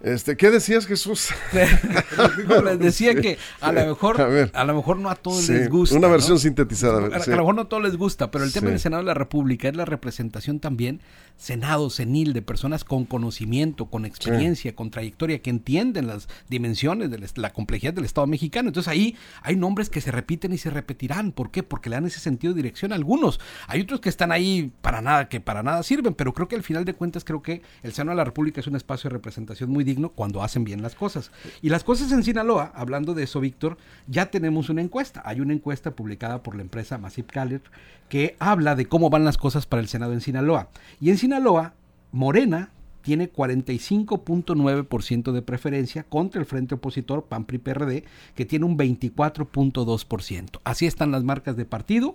Este, 0.00 0.36
¿qué 0.36 0.50
decías, 0.50 0.86
Jesús? 0.86 1.30
Les 2.64 2.78
decía 2.78 3.16
que 3.16 3.36
a 3.60 3.72
lo 3.72 3.84
mejor 3.84 4.50
A 4.52 4.64
lo 4.64 4.74
mejor 4.76 4.98
no 4.98 5.10
a 5.10 5.16
todos 5.16 5.42
Sí, 5.44 5.52
les 5.52 5.68
gusta. 5.68 5.96
una 5.96 6.06
¿no? 6.06 6.12
versión 6.12 6.38
sintetizada. 6.38 7.16
A, 7.16 7.20
sí. 7.20 7.32
a 7.32 7.34
lo 7.34 7.42
mejor 7.42 7.54
no 7.56 7.62
a 7.62 7.68
todos 7.68 7.82
les 7.82 7.96
gusta, 7.96 8.30
pero 8.30 8.44
el 8.44 8.52
tema 8.52 8.70
del 8.70 8.78
Senado 8.78 9.02
de 9.02 9.06
la 9.06 9.14
República 9.14 9.68
es 9.68 9.76
la 9.76 9.84
representación 9.84 10.60
también, 10.60 11.00
Senado 11.36 11.90
senil, 11.90 12.32
de 12.32 12.42
personas 12.42 12.84
con 12.84 13.06
conocimiento, 13.06 13.86
con 13.86 14.04
experiencia, 14.04 14.74
con 14.76 14.90
trayectoria, 14.90 15.40
que 15.40 15.50
entienden 15.50 16.06
las 16.06 16.28
dimensiones 16.48 17.10
de 17.10 17.18
la 17.36 17.52
complejidad 17.52 17.92
del 17.92 18.04
Estado 18.04 18.26
mexicano. 18.28 18.68
Entonces 18.68 18.88
ahí 18.88 19.16
hay 19.42 19.56
nombres 19.56 19.90
que 19.90 20.00
se 20.00 20.12
repiten 20.12 20.52
y 20.52 20.58
se 20.58 20.70
repetirán. 20.70 21.32
¿Por 21.32 21.50
qué? 21.50 21.64
Porque 21.64 21.90
le 21.90 21.96
dan 21.96 22.06
ese 22.06 22.20
sentido 22.20 22.54
de 22.54 22.58
dirección 22.58 22.92
a 22.92 22.94
algunos. 22.94 23.40
Hay 23.66 23.80
otros 23.80 24.00
que 24.00 24.08
están 24.08 24.30
ahí 24.30 24.72
para 24.80 25.00
nada, 25.00 25.28
que 25.28 25.40
para 25.40 25.62
nada 25.64 25.82
sirven, 25.82 26.14
pero 26.14 26.32
creo 26.34 26.46
que 26.46 26.56
al 26.56 26.62
final 26.62 26.84
de 26.84 26.94
cuentas 26.94 27.24
creo 27.24 27.42
que 27.42 27.62
el 27.82 27.92
Senado 27.92 28.10
de 28.16 28.18
la 28.18 28.24
República 28.24 28.60
es 28.60 28.66
un 28.68 28.76
espacio 28.76 29.10
de 29.10 29.14
representación 29.14 29.70
muy 29.70 29.87
digno 29.88 30.10
cuando 30.10 30.42
hacen 30.42 30.64
bien 30.64 30.82
las 30.82 30.94
cosas. 30.94 31.30
Y 31.62 31.70
las 31.70 31.82
cosas 31.82 32.12
en 32.12 32.22
Sinaloa, 32.22 32.72
hablando 32.74 33.14
de 33.14 33.24
eso, 33.24 33.40
Víctor, 33.40 33.78
ya 34.06 34.30
tenemos 34.30 34.68
una 34.68 34.82
encuesta. 34.82 35.22
Hay 35.24 35.40
una 35.40 35.54
encuesta 35.54 35.92
publicada 35.92 36.42
por 36.42 36.54
la 36.54 36.62
empresa 36.62 36.98
Massive 36.98 37.28
Caller 37.28 37.62
que 38.08 38.36
habla 38.38 38.74
de 38.74 38.86
cómo 38.86 39.10
van 39.10 39.24
las 39.24 39.38
cosas 39.38 39.66
para 39.66 39.80
el 39.80 39.88
Senado 39.88 40.12
en 40.12 40.20
Sinaloa. 40.20 40.68
Y 41.00 41.10
en 41.10 41.18
Sinaloa, 41.18 41.74
Morena 42.12 42.70
tiene 43.02 43.32
45.9% 43.32 45.32
de 45.32 45.42
preferencia 45.42 46.02
contra 46.02 46.40
el 46.40 46.46
frente 46.46 46.74
opositor 46.74 47.24
PAN 47.24 47.46
PRD 47.46 48.04
que 48.34 48.44
tiene 48.44 48.66
un 48.66 48.76
24.2%. 48.76 50.60
Así 50.64 50.86
están 50.86 51.10
las 51.10 51.24
marcas 51.24 51.56
de 51.56 51.64
partido. 51.64 52.14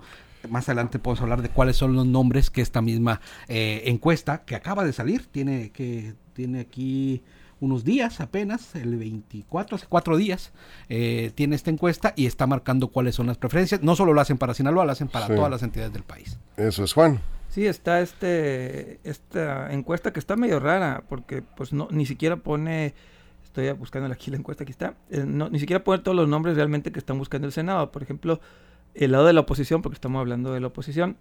Más 0.49 0.69
adelante 0.69 0.99
podemos 0.99 1.21
hablar 1.21 1.41
de 1.41 1.49
cuáles 1.49 1.77
son 1.77 1.95
los 1.95 2.05
nombres 2.05 2.51
que 2.51 2.62
esta 2.62 2.81
misma 2.81 3.21
eh, 3.47 3.83
encuesta 3.86 4.43
que 4.45 4.55
acaba 4.55 4.83
de 4.83 4.93
salir 4.93 5.25
tiene 5.25 5.71
que 5.71 6.13
tiene 6.33 6.59
aquí 6.59 7.23
unos 7.63 7.84
días 7.86 8.19
apenas, 8.19 8.76
el 8.76 8.97
24, 8.97 9.78
hace 9.78 9.86
cuatro 9.88 10.17
días, 10.17 10.52
eh, 10.89 11.32
tiene 11.36 11.56
esta 11.56 11.69
encuesta 11.71 12.13
y 12.17 12.26
está 12.26 12.45
marcando 12.45 12.89
cuáles 12.89 13.15
son 13.15 13.28
las 13.28 13.38
preferencias. 13.38 13.82
No 13.82 13.95
solo 13.95 14.13
lo 14.13 14.19
hacen 14.19 14.38
para 14.38 14.54
Sinaloa, 14.54 14.86
lo 14.86 14.91
hacen 14.91 15.08
para 15.08 15.28
Sí. 15.28 15.36
todas 15.36 15.49
las 15.49 15.63
entidades 15.63 15.93
del 15.93 16.04
país. 16.04 16.38
Eso 16.58 16.84
es 16.84 16.91
Juan. 16.93 17.19
Sí, 17.49 17.65
está 17.65 18.02
este 18.02 18.99
esta 19.04 19.71
encuesta 19.71 20.12
que 20.12 20.19
está 20.19 20.36
medio 20.36 20.60
rara 20.60 21.04
porque 21.08 21.41
pues 21.41 21.71
no 21.71 21.88
ni 21.91 22.06
siquiera 22.06 22.36
pone 22.36 22.93
estoy 23.43 23.71
buscando 23.73 24.12
aquí 24.12 24.32
la 24.32 24.38
encuesta 24.38 24.63
aquí 24.63 24.71
está, 24.71 24.95
eh, 25.12 25.23
no, 25.26 25.49
ni 25.49 25.60
siquiera 25.60 25.84
pone 25.84 26.02
todos 26.02 26.17
los 26.17 26.28
nombres 26.28 26.56
realmente 26.56 26.91
que 26.91 26.97
están 26.99 27.17
buscando 27.19 27.45
el 27.47 27.54
Senado, 27.54 27.91
por 27.91 28.02
ejemplo, 28.04 28.41
el 28.95 29.12
lado 29.12 29.26
de 29.28 29.34
la 29.34 29.41
oposición 29.41 29.82
porque 29.84 29.93
estamos 29.95 30.19
hablando 30.19 30.52
de 30.52 30.60
la 30.60 30.67
oposición. 30.67 31.15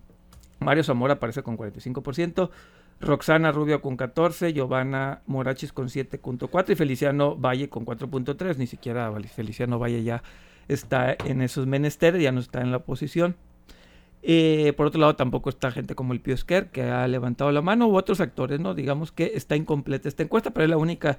Mario 0.58 0.84
Zamora 0.84 1.14
aparece 1.14 1.42
con 1.42 1.56
45%, 1.58 2.50
Roxana 3.02 3.50
Rubio 3.50 3.82
con 3.82 3.96
14, 3.96 4.52
Giovanna 4.52 5.22
Morachis 5.26 5.72
con 5.72 5.88
7.4 5.88 6.70
y 6.70 6.74
Feliciano 6.76 7.36
Valle 7.36 7.68
con 7.68 7.84
4.3, 7.84 8.56
ni 8.56 8.68
siquiera 8.68 9.12
Feliciano 9.34 9.78
Valle 9.78 10.04
ya 10.04 10.22
está 10.68 11.16
en 11.24 11.42
esos 11.42 11.66
menesteres, 11.66 12.22
ya 12.22 12.30
no 12.30 12.40
está 12.40 12.60
en 12.60 12.70
la 12.70 12.78
oposición. 12.78 13.34
Eh, 14.22 14.72
por 14.76 14.86
otro 14.86 15.00
lado, 15.00 15.16
tampoco 15.16 15.50
está 15.50 15.72
gente 15.72 15.96
como 15.96 16.12
el 16.12 16.20
Pío 16.20 16.34
Esquer, 16.34 16.70
que 16.70 16.82
ha 16.82 17.08
levantado 17.08 17.50
la 17.50 17.60
mano, 17.60 17.88
u 17.88 17.96
otros 17.96 18.20
actores, 18.20 18.60
¿no? 18.60 18.72
Digamos 18.72 19.10
que 19.10 19.32
está 19.34 19.56
incompleta 19.56 20.08
esta 20.08 20.22
encuesta, 20.22 20.52
pero 20.52 20.64
es 20.64 20.70
la 20.70 20.76
única 20.76 21.18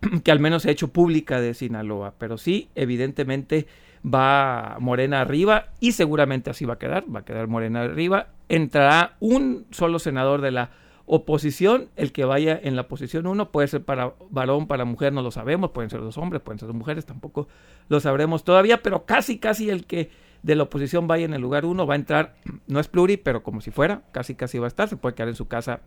que 0.22 0.30
al 0.30 0.38
menos 0.38 0.62
se 0.62 0.68
ha 0.68 0.72
hecho 0.72 0.88
pública 0.88 1.40
de 1.40 1.54
Sinaloa. 1.54 2.12
Pero 2.18 2.36
sí, 2.36 2.68
evidentemente 2.74 3.66
va 4.04 4.76
Morena 4.80 5.22
arriba 5.22 5.68
y 5.80 5.92
seguramente 5.92 6.50
así 6.50 6.66
va 6.66 6.74
a 6.74 6.78
quedar, 6.78 7.04
va 7.12 7.20
a 7.20 7.24
quedar 7.24 7.48
Morena 7.48 7.84
arriba. 7.84 8.28
Entrará 8.50 9.16
un 9.18 9.64
solo 9.70 9.98
senador 9.98 10.42
de 10.42 10.50
la 10.50 10.70
oposición, 11.06 11.88
el 11.96 12.12
que 12.12 12.24
vaya 12.24 12.58
en 12.60 12.74
la 12.76 12.88
posición 12.88 13.26
1, 13.26 13.52
puede 13.52 13.68
ser 13.68 13.84
para 13.84 14.14
varón, 14.30 14.66
para 14.66 14.84
mujer, 14.84 15.12
no 15.12 15.22
lo 15.22 15.30
sabemos, 15.30 15.70
pueden 15.70 15.88
ser 15.88 16.00
dos 16.00 16.18
hombres, 16.18 16.42
pueden 16.42 16.58
ser 16.58 16.66
dos 16.66 16.76
mujeres, 16.76 17.06
tampoco 17.06 17.46
lo 17.88 18.00
sabremos 18.00 18.44
todavía, 18.44 18.82
pero 18.82 19.06
casi, 19.06 19.38
casi 19.38 19.70
el 19.70 19.86
que 19.86 20.10
de 20.42 20.56
la 20.56 20.64
oposición 20.64 21.06
vaya 21.06 21.24
en 21.24 21.34
el 21.34 21.40
lugar 21.40 21.64
1 21.64 21.86
va 21.86 21.94
a 21.94 21.96
entrar, 21.96 22.34
no 22.66 22.80
es 22.80 22.88
pluri, 22.88 23.16
pero 23.16 23.42
como 23.42 23.60
si 23.60 23.70
fuera, 23.70 24.02
casi, 24.12 24.34
casi 24.34 24.58
va 24.58 24.66
a 24.66 24.68
estar, 24.68 24.88
se 24.88 24.96
puede 24.96 25.14
quedar 25.14 25.28
en 25.28 25.36
su 25.36 25.46
casa 25.46 25.80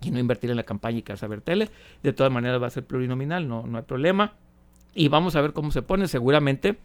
y 0.00 0.10
no 0.10 0.18
invertir 0.18 0.50
en 0.50 0.56
la 0.56 0.64
campaña 0.64 0.98
y 0.98 1.02
quedarse 1.02 1.26
a 1.26 1.28
ver 1.28 1.42
tele, 1.42 1.70
de 2.02 2.12
todas 2.12 2.32
maneras 2.32 2.60
va 2.60 2.66
a 2.66 2.70
ser 2.70 2.86
plurinominal, 2.86 3.46
no, 3.46 3.66
no 3.66 3.78
hay 3.78 3.84
problema, 3.84 4.34
y 4.94 5.08
vamos 5.08 5.36
a 5.36 5.42
ver 5.42 5.52
cómo 5.52 5.70
se 5.70 5.82
pone, 5.82 6.08
seguramente 6.08 6.78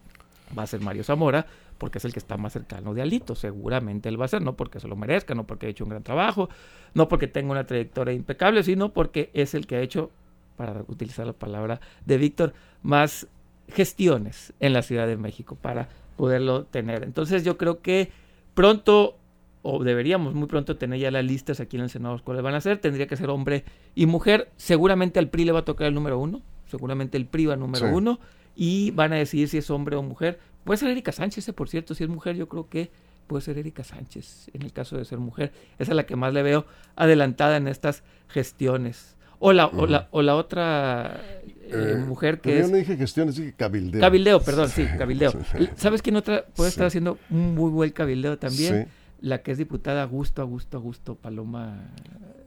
va 0.58 0.64
a 0.64 0.68
ser 0.68 0.82
Mario 0.82 1.06
Zamora, 1.06 1.46
porque 1.82 1.98
es 1.98 2.06
el 2.06 2.14
que 2.14 2.20
está 2.20 2.38
más 2.38 2.54
cercano 2.54 2.94
de 2.94 3.02
Alito, 3.02 3.34
seguramente 3.34 4.08
él 4.08 4.22
va 4.22 4.26
a 4.26 4.28
ser, 4.28 4.44
no 4.44 4.56
porque 4.56 4.80
se 4.80 4.88
lo 4.88 4.96
merezca, 4.96 5.34
no 5.34 5.48
porque 5.48 5.66
ha 5.66 5.70
hecho 5.70 5.84
un 5.84 5.90
gran 5.90 6.04
trabajo, 6.04 6.48
no 6.94 7.08
porque 7.08 7.28
tenga 7.28 7.50
una 7.52 7.66
trayectoria 7.66 8.14
impecable, 8.14 8.62
sino 8.62 8.94
porque 8.94 9.32
es 9.34 9.56
el 9.56 9.66
que 9.66 9.78
ha 9.78 9.82
hecho, 9.82 10.12
para 10.58 10.84
utilizar 10.88 11.26
la 11.26 11.34
palabra 11.34 11.82
de 12.06 12.20
Víctor, 12.20 12.54
más 12.84 13.26
gestiones 13.68 14.54
en 14.60 14.74
la 14.74 14.84
Ciudad 14.84 15.08
de 15.08 15.18
México 15.18 15.58
para 15.60 15.90
poderlo 16.18 16.66
tener. 16.66 17.02
Entonces 17.02 17.44
yo 17.44 17.58
creo 17.58 17.82
que 17.82 18.12
pronto, 18.54 19.18
o 19.64 19.84
deberíamos 19.84 20.36
muy 20.36 20.48
pronto 20.48 20.78
tener 20.78 21.00
ya 21.00 21.10
las 21.10 21.26
listas 21.26 21.60
aquí 21.62 21.78
en 21.78 21.82
el 21.82 21.90
Senado 21.90 22.22
cuáles 22.24 22.44
van 22.44 22.54
a 22.54 22.62
ser, 22.62 22.78
tendría 22.78 23.08
que 23.08 23.18
ser 23.18 23.32
hombre 23.32 23.64
y 23.96 24.06
mujer, 24.06 24.52
seguramente 24.56 25.18
al 25.18 25.30
PRI 25.30 25.46
le 25.46 25.52
va 25.52 25.60
a 25.62 25.66
tocar 25.66 25.88
el 25.88 25.96
número 25.96 26.20
uno, 26.20 26.44
seguramente 26.68 27.18
el 27.18 27.26
PRI 27.26 27.48
va 27.48 27.56
número 27.56 27.88
Sí. 27.88 27.92
uno, 27.92 28.20
y 28.56 28.92
van 28.92 29.14
a 29.14 29.16
decidir 29.16 29.48
si 29.48 29.58
es 29.58 29.72
hombre 29.72 29.96
o 29.96 30.04
mujer. 30.04 30.40
Puede 30.64 30.78
ser 30.78 30.90
Erika 30.90 31.12
Sánchez, 31.12 31.48
eh, 31.50 31.54
por 31.54 31.70
cierto, 31.70 31.94
si 31.96 32.04
es 32.04 32.10
mujer, 32.10 32.36
yo 32.36 32.48
creo 32.48 32.70
que 32.70 32.92
puede 33.28 33.42
ser 33.42 33.58
Erika 33.58 33.84
Sánchez, 33.84 34.50
en 34.54 34.62
el 34.62 34.74
caso 34.74 34.98
de 34.98 35.06
ser 35.06 35.18
mujer. 35.20 35.52
Esa 35.80 35.92
es 35.92 35.96
la 35.96 36.06
que 36.06 36.16
más 36.16 36.34
le 36.34 36.44
veo 36.44 36.66
adelantada 36.96 37.58
en 37.58 37.68
estas 37.68 38.04
gestiones. 38.28 39.16
O 39.44 39.54
la, 39.54 39.66
o 39.68 39.88
la, 39.88 40.08
o 40.12 40.22
la 40.22 40.36
otra 40.36 41.20
eh, 41.48 41.56
Eh, 41.74 42.04
mujer 42.06 42.42
que 42.42 42.52
yo 42.60 42.66
es... 42.66 42.70
no 42.70 42.78
dije 42.78 42.96
gestiones, 42.98 43.36
dije 43.38 43.54
cabildeo. 43.54 44.00
Cabildeo, 44.02 44.40
perdón, 44.42 44.70
sí, 44.70 44.86
cabildeo. 44.98 45.32
¿Sabes 45.78 46.02
quién 46.04 46.16
otra 46.16 46.46
puede 46.56 46.70
Sí. 46.70 46.74
estar 46.76 46.88
haciendo 46.88 47.18
un 47.32 47.56
muy 47.56 47.72
buen 47.72 47.90
cabildeo 47.92 48.38
también? 48.38 48.86
Sí. 48.86 48.92
La 49.22 49.42
que 49.42 49.52
es 49.52 49.58
diputada 49.58 50.04
Augusto, 50.04 50.42
Augusto, 50.44 50.78
Augusto 50.78 51.16
Paloma 51.16 51.90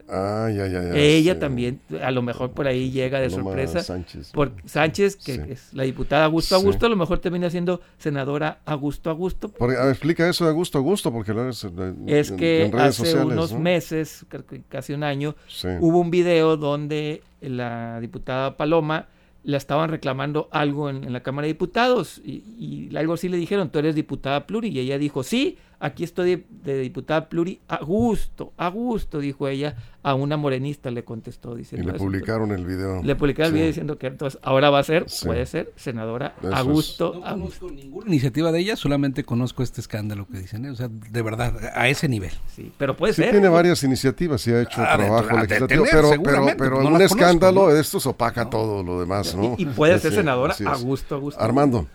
Ah, 0.09 0.51
ya, 0.55 0.67
ya, 0.67 0.83
ya. 0.83 0.95
Ella 0.95 1.35
sí. 1.35 1.40
también, 1.40 1.81
a 2.03 2.11
lo 2.11 2.21
mejor 2.23 2.51
por 2.53 2.67
ahí 2.67 2.90
llega 2.90 3.21
de 3.21 3.31
Paloma 3.31 3.51
sorpresa. 3.51 3.83
Sánchez. 3.83 4.33
Por 4.33 4.53
Sánchez, 4.67 5.17
que 5.17 5.35
Sí. 5.35 5.40
es 5.49 5.73
la 5.73 5.85
diputada 5.85 6.27
Augusto 6.27 6.55
Sí. 6.57 6.61
Augusto, 6.61 6.87
a 6.87 6.88
lo 6.90 6.97
mejor 6.97 7.19
termina 7.21 7.49
siendo 7.49 7.81
senadora 7.99 8.61
Augusto 8.67 9.09
Augusto. 9.11 9.49
Porque, 9.49 9.77
a 9.77 9.83
ver, 9.85 9.90
explica 9.93 10.29
eso 10.29 10.47
de 10.47 10.53
gusto 10.53 10.79
a 10.79 10.83
gusto, 10.83 11.11
porque 11.11 11.33
lo 11.33 11.49
es, 11.49 11.64
en- 11.64 12.05
Es 12.07 12.31
en- 12.31 12.37
que 12.37 12.64
en 12.67 12.73
redes 12.73 12.88
hace 13.01 13.05
sociales, 13.07 13.27
unos 13.33 13.53
¿no? 13.53 13.59
meses, 13.61 14.27
casi 14.69 14.93
un 14.93 15.05
año, 15.05 15.35
hubo 15.81 15.99
un 16.01 16.11
video 16.11 16.57
donde 16.57 17.23
la 17.40 17.99
diputada 18.01 18.57
Paloma 18.57 19.09
la 19.43 19.59
estaban 19.59 19.90
reclamando 19.90 20.49
algo 20.53 20.88
en, 20.88 21.05
en 21.05 21.12
la 21.12 21.23
Cámara 21.23 21.45
de 21.47 21.53
Diputados 21.53 22.21
y, 22.25 22.43
y 22.90 22.97
algo 22.97 23.12
así 23.12 23.29
le 23.29 23.37
dijeron, 23.37 23.69
tú 23.69 23.79
eres 23.79 23.95
diputada 23.95 24.47
pluri 24.47 24.69
y 24.69 24.79
ella 24.81 24.97
dijo, 24.97 25.23
sí, 25.23 25.59
aquí 25.81 26.05
estoy 26.05 26.31
de, 26.37 26.47
de 26.65 26.79
diputada 26.81 27.29
pluri 27.29 27.61
a 27.69 27.83
gusto, 27.85 28.53
a 28.57 28.69
gusto, 28.69 29.19
dijo 29.19 29.49
ella, 29.49 29.77
a 30.03 30.15
una 30.15 30.37
morenista 30.37 30.91
le 30.91 31.03
contestó 31.05 31.55
Y 31.55 31.59
diciendo 31.59 31.93
le 31.93 31.99
publicaron 31.99 32.51
el 32.53 32.65
video. 32.67 33.03
Le 33.03 33.17
publicaron 33.17 33.49
el 33.49 33.55
video 33.55 33.67
diciendo 33.69 33.99
que 33.99 34.07
entonces 34.09 34.39
ahora 34.43 34.71
va 34.71 34.79
a 34.81 34.83
ser, 34.85 35.09
Sí. 35.09 35.27
puede 35.27 35.47
ser, 35.47 35.73
senadora 35.77 36.35
Eso 36.43 36.55
a 36.55 36.61
gusto, 36.63 37.15
No 37.21 37.27
a 37.27 37.33
gusto. 37.33 37.61
conozco 37.67 37.71
ninguna 37.71 38.07
iniciativa 38.09 38.53
de 38.53 38.61
ella, 38.61 38.77
solamente 38.77 39.25
conozco 39.25 39.63
este 39.63 39.81
escándalo 39.81 40.27
que 40.27 40.39
dicen, 40.39 40.65
¿eh? 40.67 40.71
o 40.71 40.75
sea, 40.77 40.89
de 40.89 41.23
verdad, 41.23 41.55
a 41.75 41.89
ese 41.89 42.09
nivel. 42.09 42.33
Sí, 42.55 42.73
pero 42.79 42.97
puede 42.97 43.13
Sí 43.15 43.23
ser. 43.23 43.31
tiene 43.33 43.49
varias 43.49 43.83
iniciativas, 43.83 44.41
sí 44.41 44.53
ha 44.53 44.63
hecho 44.63 44.77
trabajo 44.83 45.37
de 45.37 45.43
legislativo, 45.47 45.85
tener, 45.85 45.91
pero, 46.23 46.23
pero, 46.23 46.47
pero 46.57 46.83
no 46.83 46.97
un 46.97 47.03
escándalo 47.03 47.69
¿no? 47.69 47.75
de 47.75 47.81
estos 47.81 48.07
opaca 48.07 48.49
todo 48.51 48.83
lo 48.83 49.01
demás, 49.01 49.35
¿no? 49.35 49.55
Y, 49.59 49.63
y 49.63 49.67
puede 49.67 49.99
ser 49.99 50.13
senadora 50.13 50.55
a 50.67 50.77
gusto, 50.77 51.15
a 51.15 51.19
gusto. 51.19 51.41
Armando, 51.41 51.87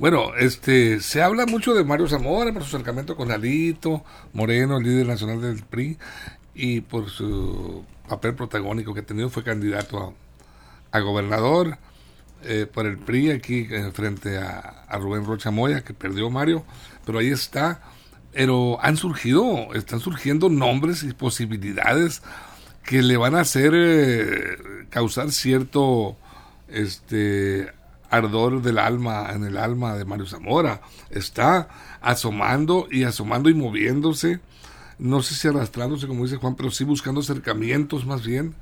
Bueno, 0.00 0.34
este, 0.34 1.00
se 1.00 1.20
habla 1.20 1.44
mucho 1.44 1.74
de 1.74 1.84
Mario 1.84 2.08
Zamora 2.08 2.54
por 2.54 2.62
su 2.62 2.74
acercamiento 2.74 3.16
con 3.16 3.30
Alito 3.30 4.02
Moreno, 4.32 4.78
el 4.78 4.84
líder 4.84 5.06
nacional 5.06 5.42
del 5.42 5.62
PRI, 5.62 5.98
y 6.54 6.80
por 6.80 7.10
su 7.10 7.84
papel 8.08 8.34
protagónico 8.34 8.94
que 8.94 9.00
ha 9.00 9.06
tenido, 9.06 9.28
fue 9.28 9.44
candidato 9.44 10.14
a, 10.90 11.00
gobernador 11.00 11.76
eh, 12.44 12.64
por 12.64 12.86
el 12.86 12.96
PRI 12.96 13.30
aquí 13.32 13.68
eh, 13.70 13.90
frente 13.92 14.38
a, 14.38 14.86
a 14.88 14.96
Rubén 14.96 15.26
Rocha 15.26 15.50
Moya, 15.50 15.82
que 15.82 15.92
perdió 15.92 16.30
Mario, 16.30 16.64
pero 17.04 17.18
ahí 17.18 17.28
está. 17.28 17.82
Pero 18.32 18.78
han 18.80 18.96
surgido, 18.96 19.74
están 19.74 20.00
surgiendo 20.00 20.48
nombres 20.48 21.02
y 21.02 21.12
posibilidades 21.12 22.22
que 22.86 23.02
le 23.02 23.18
van 23.18 23.34
a 23.34 23.40
hacer 23.40 23.74
eh, 23.76 24.86
causar 24.88 25.30
cierto 25.30 26.16
este 26.68 27.78
ardor 28.10 28.60
del 28.62 28.78
alma 28.78 29.30
en 29.32 29.44
el 29.44 29.56
alma 29.56 29.94
de 29.96 30.04
Mario 30.04 30.26
Zamora 30.26 30.80
está 31.10 31.68
asomando 32.00 32.88
y 32.90 33.04
asomando 33.04 33.48
y 33.48 33.54
moviéndose 33.54 34.40
no 34.98 35.22
sé 35.22 35.34
si 35.34 35.48
arrastrándose 35.48 36.06
como 36.06 36.24
dice 36.24 36.36
Juan 36.36 36.56
pero 36.56 36.70
sí 36.70 36.84
buscando 36.84 37.20
acercamientos 37.20 38.04
más 38.06 38.24
bien 38.24 38.54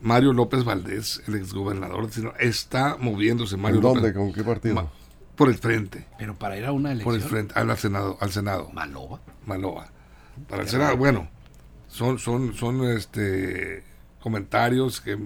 Mario 0.00 0.32
López 0.32 0.64
Valdés 0.64 1.22
el 1.28 1.34
exgobernador 1.36 2.10
sino 2.10 2.32
está 2.38 2.96
moviéndose 2.98 3.56
Mario 3.56 3.76
¿en 3.76 3.82
dónde? 3.82 4.00
López 4.00 4.14
¿Con 4.14 4.32
qué 4.32 4.42
partido? 4.42 4.74
Ma- 4.74 4.88
por 5.36 5.48
el 5.48 5.56
frente 5.56 6.06
Pero 6.18 6.34
para 6.34 6.56
ir 6.56 6.64
a 6.64 6.72
una 6.72 6.90
por 7.02 7.14
elección, 7.14 7.14
el 7.14 7.22
frente 7.22 7.54
al 7.58 7.76
senado 7.76 8.16
al 8.20 8.30
senado 8.32 8.70
Maloba. 8.72 9.20
Maloa. 9.46 9.88
Para 10.48 10.62
el 10.62 10.68
Senado, 10.68 10.96
bueno, 10.96 11.28
son, 11.88 12.18
son, 12.18 12.54
son 12.54 12.84
este 12.90 13.84
comentarios 14.20 15.00
que 15.00 15.16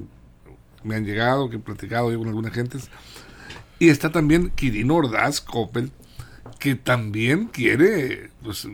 me 0.83 0.97
han 0.97 1.05
llegado, 1.07 1.49
que 1.49 1.57
he 1.57 1.61
platicado 1.61 2.13
yo 2.13 2.19
con 2.19 2.29
algunas 2.29 2.53
gentes. 2.53 2.91
Y 3.79 3.89
está 3.91 4.11
también 4.11 4.51
Quirino 4.51 4.97
Ordaz 4.97 5.41
Coppel, 5.41 5.91
que 6.59 6.75
también 6.75 7.47
quiere 7.47 8.31
pues, 8.43 8.67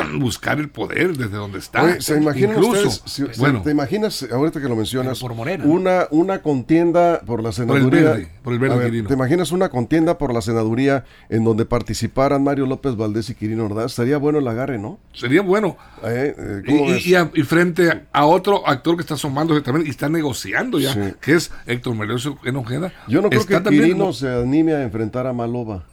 buscar 0.18 0.58
el 0.58 0.68
poder 0.70 1.16
desde 1.16 1.36
donde 1.36 1.58
está. 1.58 1.82
Oye, 1.84 2.00
¿se 2.00 2.16
imaginan 2.16 2.56
Incluso, 2.56 2.88
ustedes, 2.88 3.02
si- 3.06 3.40
bueno, 3.40 3.62
te 3.62 3.70
imaginas, 3.70 4.26
ahorita 4.30 4.60
que 4.60 4.68
lo 4.68 4.76
mencionas, 4.76 5.20
por 5.20 5.34
Morena. 5.34 5.64
una, 5.64 6.06
una 6.10 6.40
contienda 6.42 7.20
por 7.26 7.42
la 7.42 7.52
senaduría? 7.52 8.02
verde, 8.12 8.28
por 8.42 8.52
el 8.52 8.58
verde, 8.58 8.74
A 8.74 8.78
ver, 8.78 8.90
Quirino. 8.90 9.08
¿Te 9.08 9.14
imaginas 9.14 9.52
una 9.52 9.68
contienda 9.68 10.18
por 10.18 10.32
la 10.32 10.40
senaduría 10.40 11.04
en 11.28 11.44
donde 11.44 11.64
participaran 11.64 12.42
Mario 12.42 12.66
López 12.66 12.96
Valdés 12.96 13.28
y 13.30 13.34
Quirino 13.34 13.66
Ordaz? 13.66 13.92
Sería 13.92 14.18
bueno 14.18 14.38
el 14.38 14.48
agarre, 14.48 14.78
¿no? 14.78 14.98
sería 15.12 15.42
bueno. 15.42 15.76
Eh, 16.04 16.34
eh, 16.36 16.62
Y, 16.66 16.70
¿cómo 16.70 16.86
y- 16.88 16.92
ves? 16.92 17.06
y 17.06 17.14
a- 17.14 17.30
y 17.34 17.42
frente 17.42 18.02
a 18.12 18.26
otro 18.26 18.66
actor 18.66 18.96
que 18.96 19.02
está 19.02 19.14
asomándose 19.14 19.60
también 19.60 19.86
y 19.86 19.90
está 19.90 20.08
negociando 20.08 20.78
ya, 20.80 20.92
Sí. 20.94 21.00
que 21.20 21.34
es 21.34 21.50
Héctor 21.66 21.94
Merecio 21.94 22.38
Enojeda. 22.44 22.92
Yo 23.08 23.20
no 23.22 23.28
creo 23.30 23.46
que 23.46 23.62
Quirino 23.62 24.12
se 24.12 24.28
anime 24.28 24.72
a 24.74 24.82
enfrentar 24.82 25.26
a 25.26 25.32
Maloba. 25.32 25.84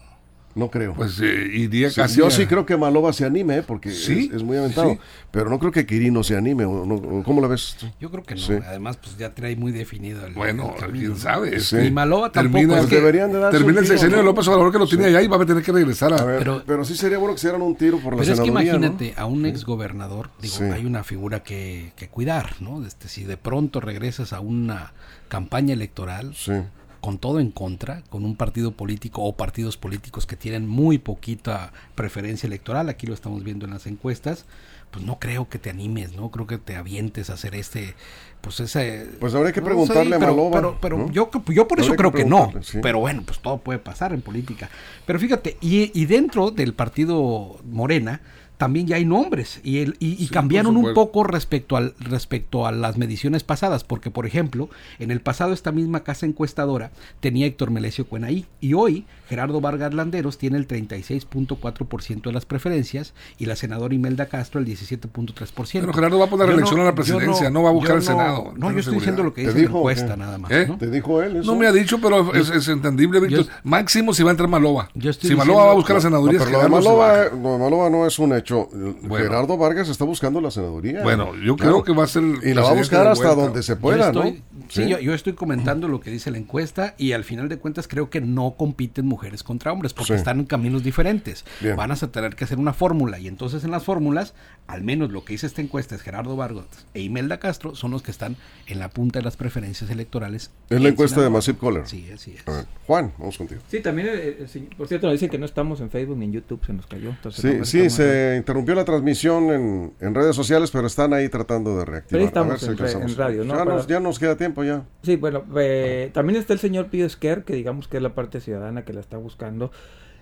No 0.55 0.69
creo. 0.69 0.93
Pues 0.95 1.19
eh, 1.21 1.47
iría 1.53 1.89
Sí, 1.89 1.97
casi. 2.01 2.17
yo 2.17 2.27
a- 2.27 2.31
sí 2.31 2.47
creo 2.47 2.65
que 2.65 2.75
Maloba 2.75 3.13
se 3.13 3.23
anime, 3.23 3.57
¿eh? 3.59 3.63
porque 3.65 3.91
Sí, 3.91 4.27
es, 4.29 4.37
es 4.37 4.43
muy 4.43 4.57
aventado. 4.57 4.91
sí. 4.93 4.99
Pero 5.31 5.47
no 5.49 5.59
creo 5.59 5.71
que 5.71 5.85
Quirino 5.85 6.23
se 6.23 6.35
anime. 6.35 6.65
¿o 6.65 6.85
no? 6.85 6.95
¿O 6.95 7.23
¿Cómo 7.23 7.39
la 7.39 7.47
ves? 7.47 7.75
tú? 7.79 7.85
Yo 8.01 8.09
creo 8.09 8.23
que 8.23 8.33
no. 8.33 8.41
Sí. 8.41 8.53
Además, 8.65 8.97
pues 8.97 9.15
ya 9.17 9.33
trae 9.35 9.55
muy 9.55 9.71
definido 9.71 10.25
el, 10.25 10.33
Bueno, 10.33 10.73
el 10.83 10.91
quién 10.91 11.15
sabe. 11.17 11.57
Y 11.85 11.91
Maloba 11.91 12.31
tampoco, 12.31 12.57
termina, 12.57 12.73
es 12.73 12.79
Pues 12.81 12.89
que- 12.89 12.95
deberían 12.95 13.31
de 13.31 13.39
termina 13.51 13.79
el 13.79 13.85
sexenio 13.87 14.15
¿no? 14.17 14.21
de 14.23 14.25
López 14.25 14.47
Obrador 14.47 14.71
que 14.71 14.79
lo 14.79 14.87
tiene 14.87 15.05
allá 15.05 15.21
y 15.21 15.27
va 15.27 15.37
a 15.37 15.45
tener 15.45 15.63
que 15.63 15.71
regresar 15.71 16.13
a. 16.13 16.15
A 16.17 16.25
ver, 16.25 16.39
Pero- 16.39 16.63
pero, 16.65 16.83
sí 16.83 16.95
sería 16.95 17.19
bueno 17.19 17.35
que 17.35 17.41
se 17.41 17.47
dieran 17.47 17.61
un 17.61 17.75
tiro 17.75 17.99
por 17.99 18.13
la 18.15 18.21
Pero 18.21 18.33
es 18.33 18.39
que 18.41 18.47
imagínate 18.47 19.13
a 19.17 19.25
un 19.27 19.45
ex 19.45 19.63
gobernador, 19.65 20.31
digo, 20.41 20.55
Sí. 20.55 20.63
hay 20.63 20.85
una 20.85 21.03
figura 21.03 21.41
que, 21.43 21.93
que 21.95 22.07
cuidar, 22.09 22.55
¿no? 22.59 22.83
Este, 22.85 23.07
si 23.07 23.23
de 23.23 23.37
pronto 23.37 23.79
regresas 23.81 24.33
a 24.33 24.39
una 24.39 24.93
campaña 25.27 25.73
electoral 25.75 26.33
Sí. 26.35 26.53
Con 27.01 27.17
todo 27.17 27.39
en 27.39 27.51
contra, 27.51 28.03
con 28.09 28.25
un 28.25 28.35
partido 28.35 28.71
político 28.71 29.23
o 29.23 29.33
partidos 29.35 29.77
políticos 29.77 30.25
que 30.25 30.35
tienen 30.35 30.67
muy 30.67 30.97
poquita 30.97 31.71
preferencia 31.95 32.47
electoral, 32.47 32.89
aquí 32.89 33.07
lo 33.07 33.13
estamos 33.13 33.43
viendo 33.43 33.65
en 33.65 33.71
las 33.71 33.87
encuestas, 33.87 34.45
pues 34.91 35.05
no 35.05 35.19
creo 35.19 35.49
que 35.49 35.59
te 35.59 35.69
animes, 35.69 36.15
no 36.15 36.31
creo 36.31 36.47
que 36.47 36.57
te 36.57 36.75
avientes 36.75 37.29
a 37.29 37.33
hacer 37.33 37.55
este, 37.55 37.95
pues 38.41 38.59
ese... 38.59 39.07
Pues 39.19 39.35
habría 39.35 39.51
que 39.51 39.61
no 39.61 39.67
preguntarle 39.67 40.15
a 40.15 40.19
pero, 40.19 40.31
Maloba, 40.31 40.51
Pero, 40.57 40.77
pero 40.81 40.97
¿no? 40.97 41.11
yo, 41.11 41.29
yo 41.47 41.67
por 41.67 41.79
eso 41.79 41.95
creo 41.95 42.11
que 42.11 42.23
que, 42.23 42.25
no, 42.25 42.51
sí. 42.61 42.79
pero 42.81 42.99
bueno, 42.99 43.23
pues 43.25 43.39
todo 43.39 43.59
puede 43.59 43.79
pasar 43.79 44.13
en 44.13 44.21
política. 44.21 44.69
Pero 45.05 45.19
fíjate, 45.19 45.57
y, 45.61 45.91
y 45.99 46.05
dentro 46.05 46.51
del 46.51 46.73
partido 46.73 47.59
Morena, 47.69 48.21
también 48.59 48.87
ya 48.87 48.97
hay 48.97 49.05
nombres 49.05 49.61
y, 49.63 49.79
el, 49.79 49.95
y, 49.99 50.09
y 50.21 50.27
Sí, 50.27 50.27
cambiaron 50.27 50.75
un 50.77 50.93
poco 50.93 51.23
respecto 51.23 51.77
al 51.77 51.93
respecto 51.99 52.67
a 52.67 52.71
las 52.73 52.97
mediciones 52.97 53.43
pasadas, 53.43 53.83
porque 53.85 54.11
por 54.11 54.25
ejemplo, 54.27 54.69
en 54.99 55.11
el 55.11 55.21
pasado 55.21 55.53
esta 55.53 55.71
misma 55.71 56.01
casa 56.01 56.25
encuestadora 56.25 56.91
tenía 57.21 57.45
Héctor 57.47 57.71
Melesio 57.71 58.05
Cuenaí 58.05 58.45
y 58.59 58.73
hoy 58.73 59.05
Gerardo 59.29 59.61
Vargas 59.61 59.93
Landeros 59.93 60.37
tiene 60.37 60.57
el 60.57 60.67
36.4% 60.67 62.21
de 62.23 62.31
las 62.33 62.45
preferencias 62.45 63.13
y 63.37 63.45
la 63.45 63.55
senadora 63.55 63.93
Imelda 63.93 64.25
Castro 64.27 64.59
el 64.59 64.67
17.3%. 64.67 65.79
Pero 65.79 65.93
Gerardo 65.93 66.19
va 66.19 66.25
a 66.25 66.29
poner 66.29 66.47
reelección 66.47 66.79
a 66.81 66.83
la 66.83 66.95
presidencia, 66.95 67.49
no 67.49 67.63
va 67.63 67.69
a 67.69 67.73
buscar 67.73 67.95
el 67.97 68.01
Senado, 68.03 68.53
No, 68.57 68.71
yo 68.71 68.79
estoy 68.79 68.83
seguridad. 68.83 68.99
diciendo 69.01 69.23
lo 69.23 69.33
que 69.33 69.43
¿Te 69.43 69.53
dice 69.53 69.69
la 69.71 69.77
encuesta 69.77 70.15
nada 70.17 70.37
más, 70.37 70.51
¿Eh? 70.51 70.65
¿no? 70.67 70.77
¿Te 70.77 70.89
dijo 70.89 71.21
él 71.21 71.37
eso? 71.37 71.51
No 71.51 71.57
me 71.57 71.65
ha 71.67 71.71
dicho, 71.71 71.99
pero 72.01 72.33
es, 72.33 72.49
es 72.49 72.67
entendible, 72.67 73.19
Víctor. 73.19 73.45
Máximo 73.63 74.13
si 74.13 74.23
va 74.23 74.31
a 74.31 74.33
entrar 74.33 74.49
Maloba. 74.49 74.89
Yo 74.95 75.11
estoy 75.11 75.29
si 75.29 75.35
Maloba 75.35 75.65
va 75.65 75.71
a 75.71 75.75
buscar 75.75 75.95
la 75.97 76.03
No, 76.03 76.09
senaduría, 76.09 76.39
pero 76.39 76.49
es 76.49 76.51
lo 76.51 76.59
de, 76.59 76.65
Gerardo 76.67 76.81
se 76.81 76.87
Maloba, 76.89 77.07
baja. 77.07 77.35
lo 77.35 77.51
de 77.53 77.57
Maloba 77.59 77.89
no 77.89 78.05
es 78.07 78.19
un 78.19 78.33
hecho. 78.33 78.48
Bueno. 78.55 79.15
Gerardo 79.17 79.57
Vargas 79.57 79.89
está 79.89 80.05
buscando 80.05 80.41
la 80.41 80.51
senaduría. 80.51 81.03
Bueno, 81.03 81.35
yo 81.35 81.55
Claro. 81.55 81.81
creo 81.81 81.83
que 81.83 81.93
va 81.93 82.03
a 82.03 82.07
ser. 82.07 82.23
Y 82.43 82.53
la 82.53 82.61
va 82.61 82.71
a 82.71 82.73
buscar 82.73 83.07
hasta 83.07 83.35
donde 83.35 83.63
se 83.63 83.75
pueda, 83.75 84.11
yo 84.11 84.23
¿no? 84.23 84.27
estoy, 84.27 84.43
sí, 84.69 84.87
Yo, 84.89 84.99
yo 84.99 85.13
estoy 85.13 85.33
comentando 85.33 85.87
lo 85.87 85.99
que 85.99 86.11
dice 86.11 86.31
la 86.31 86.37
encuesta 86.37 86.95
y 86.97 87.11
al 87.13 87.23
final 87.23 87.49
de 87.49 87.57
cuentas 87.57 87.87
creo 87.87 88.09
que 88.09 88.21
no 88.21 88.55
compiten 88.57 89.05
mujeres 89.05 89.43
contra 89.43 89.71
hombres 89.71 89.93
porque 89.93 90.13
Sí. 90.13 90.17
están 90.19 90.39
en 90.39 90.45
caminos 90.45 90.83
diferentes. 90.83 91.45
Bien. 91.61 91.75
Van 91.75 91.91
a 91.91 91.95
tener 91.95 92.35
que 92.35 92.43
hacer 92.43 92.57
una 92.59 92.73
fórmula 92.73 93.19
y 93.19 93.27
entonces 93.27 93.63
en 93.63 93.71
las 93.71 93.83
fórmulas, 93.83 94.33
al 94.67 94.83
menos 94.83 95.11
lo 95.11 95.25
que 95.25 95.33
dice 95.33 95.47
esta 95.47 95.61
encuesta 95.61 95.95
es 95.95 96.01
Gerardo 96.01 96.35
Vargas 96.35 96.65
e 96.93 97.01
Imelda 97.01 97.39
Castro 97.39 97.75
son 97.75 97.91
los 97.91 98.01
que 98.01 98.11
están 98.11 98.35
en 98.67 98.79
la 98.79 98.89
punta 98.89 99.19
de 99.19 99.25
las 99.25 99.37
preferencias 99.37 99.89
electorales. 99.89 100.51
Es 100.69 100.79
la 100.81 100.87
en 100.87 100.93
encuesta 100.93 101.21
de. 101.21 101.29
Massive 101.29 101.57
Caller. 101.59 101.87
Sí, 101.87 102.07
así 102.13 102.31
es. 102.37 102.47
A 102.47 102.51
ver, 102.51 102.65
Juan, 102.87 103.11
vamos 103.17 103.37
contigo. 103.37 103.61
Sí, 103.67 103.79
también, 103.81 104.07
eh, 104.09 104.11
eh, 104.41 104.45
sí, 104.47 104.67
por 104.77 104.87
cierto, 104.87 105.07
nos 105.07 105.13
dicen 105.13 105.29
que 105.29 105.37
no 105.37 105.45
estamos 105.45 105.79
en 105.81 105.89
Facebook 105.89 106.17
ni 106.17 106.25
en 106.25 106.31
YouTube, 106.33 106.65
se 106.65 106.73
nos 106.73 106.85
cayó. 106.87 107.09
entonces 107.09 107.41
Sí, 107.41 107.57
no 107.57 107.65
sí, 107.65 107.89
se 107.89 108.38
interrumpió 108.39 108.73
la 108.73 108.83
transmisión 108.85 109.51
en, 109.51 109.93
en 109.99 110.15
redes 110.15 110.35
sociales, 110.35 110.71
pero 110.71 110.87
están 110.87 111.13
ahí 111.13 111.29
tratando 111.29 111.77
de 111.77 111.85
reactivar. 111.85 112.09
Pero 112.19 112.25
estamos 112.25 112.49
A 112.49 112.51
ver 112.51 112.59
si 112.59 112.65
en 112.67 112.77
re- 112.77 113.11
en 113.11 113.15
radio, 113.17 113.43
¿no? 113.43 113.53
Ya, 113.55 113.65
nos, 113.65 113.73
Para- 113.83 113.87
ya 113.87 113.99
nos 113.99 114.17
queda 114.19 114.35
tiempo 114.35 114.63
ya. 114.63 114.83
Sí, 115.03 115.15
bueno, 115.15 115.43
eh, 115.57 116.09
también 116.13 116.39
está 116.39 116.53
el 116.53 116.59
señor 116.59 116.87
Pío 116.87 117.05
Esquer, 117.05 117.43
que 117.43 117.53
digamos 117.53 117.87
que 117.87 117.97
es 117.97 118.03
la 118.03 118.15
parte 118.15 118.41
ciudadana 118.41 118.83
que 118.83 118.93
la 118.93 118.99
está 119.01 119.17
buscando. 119.17 119.71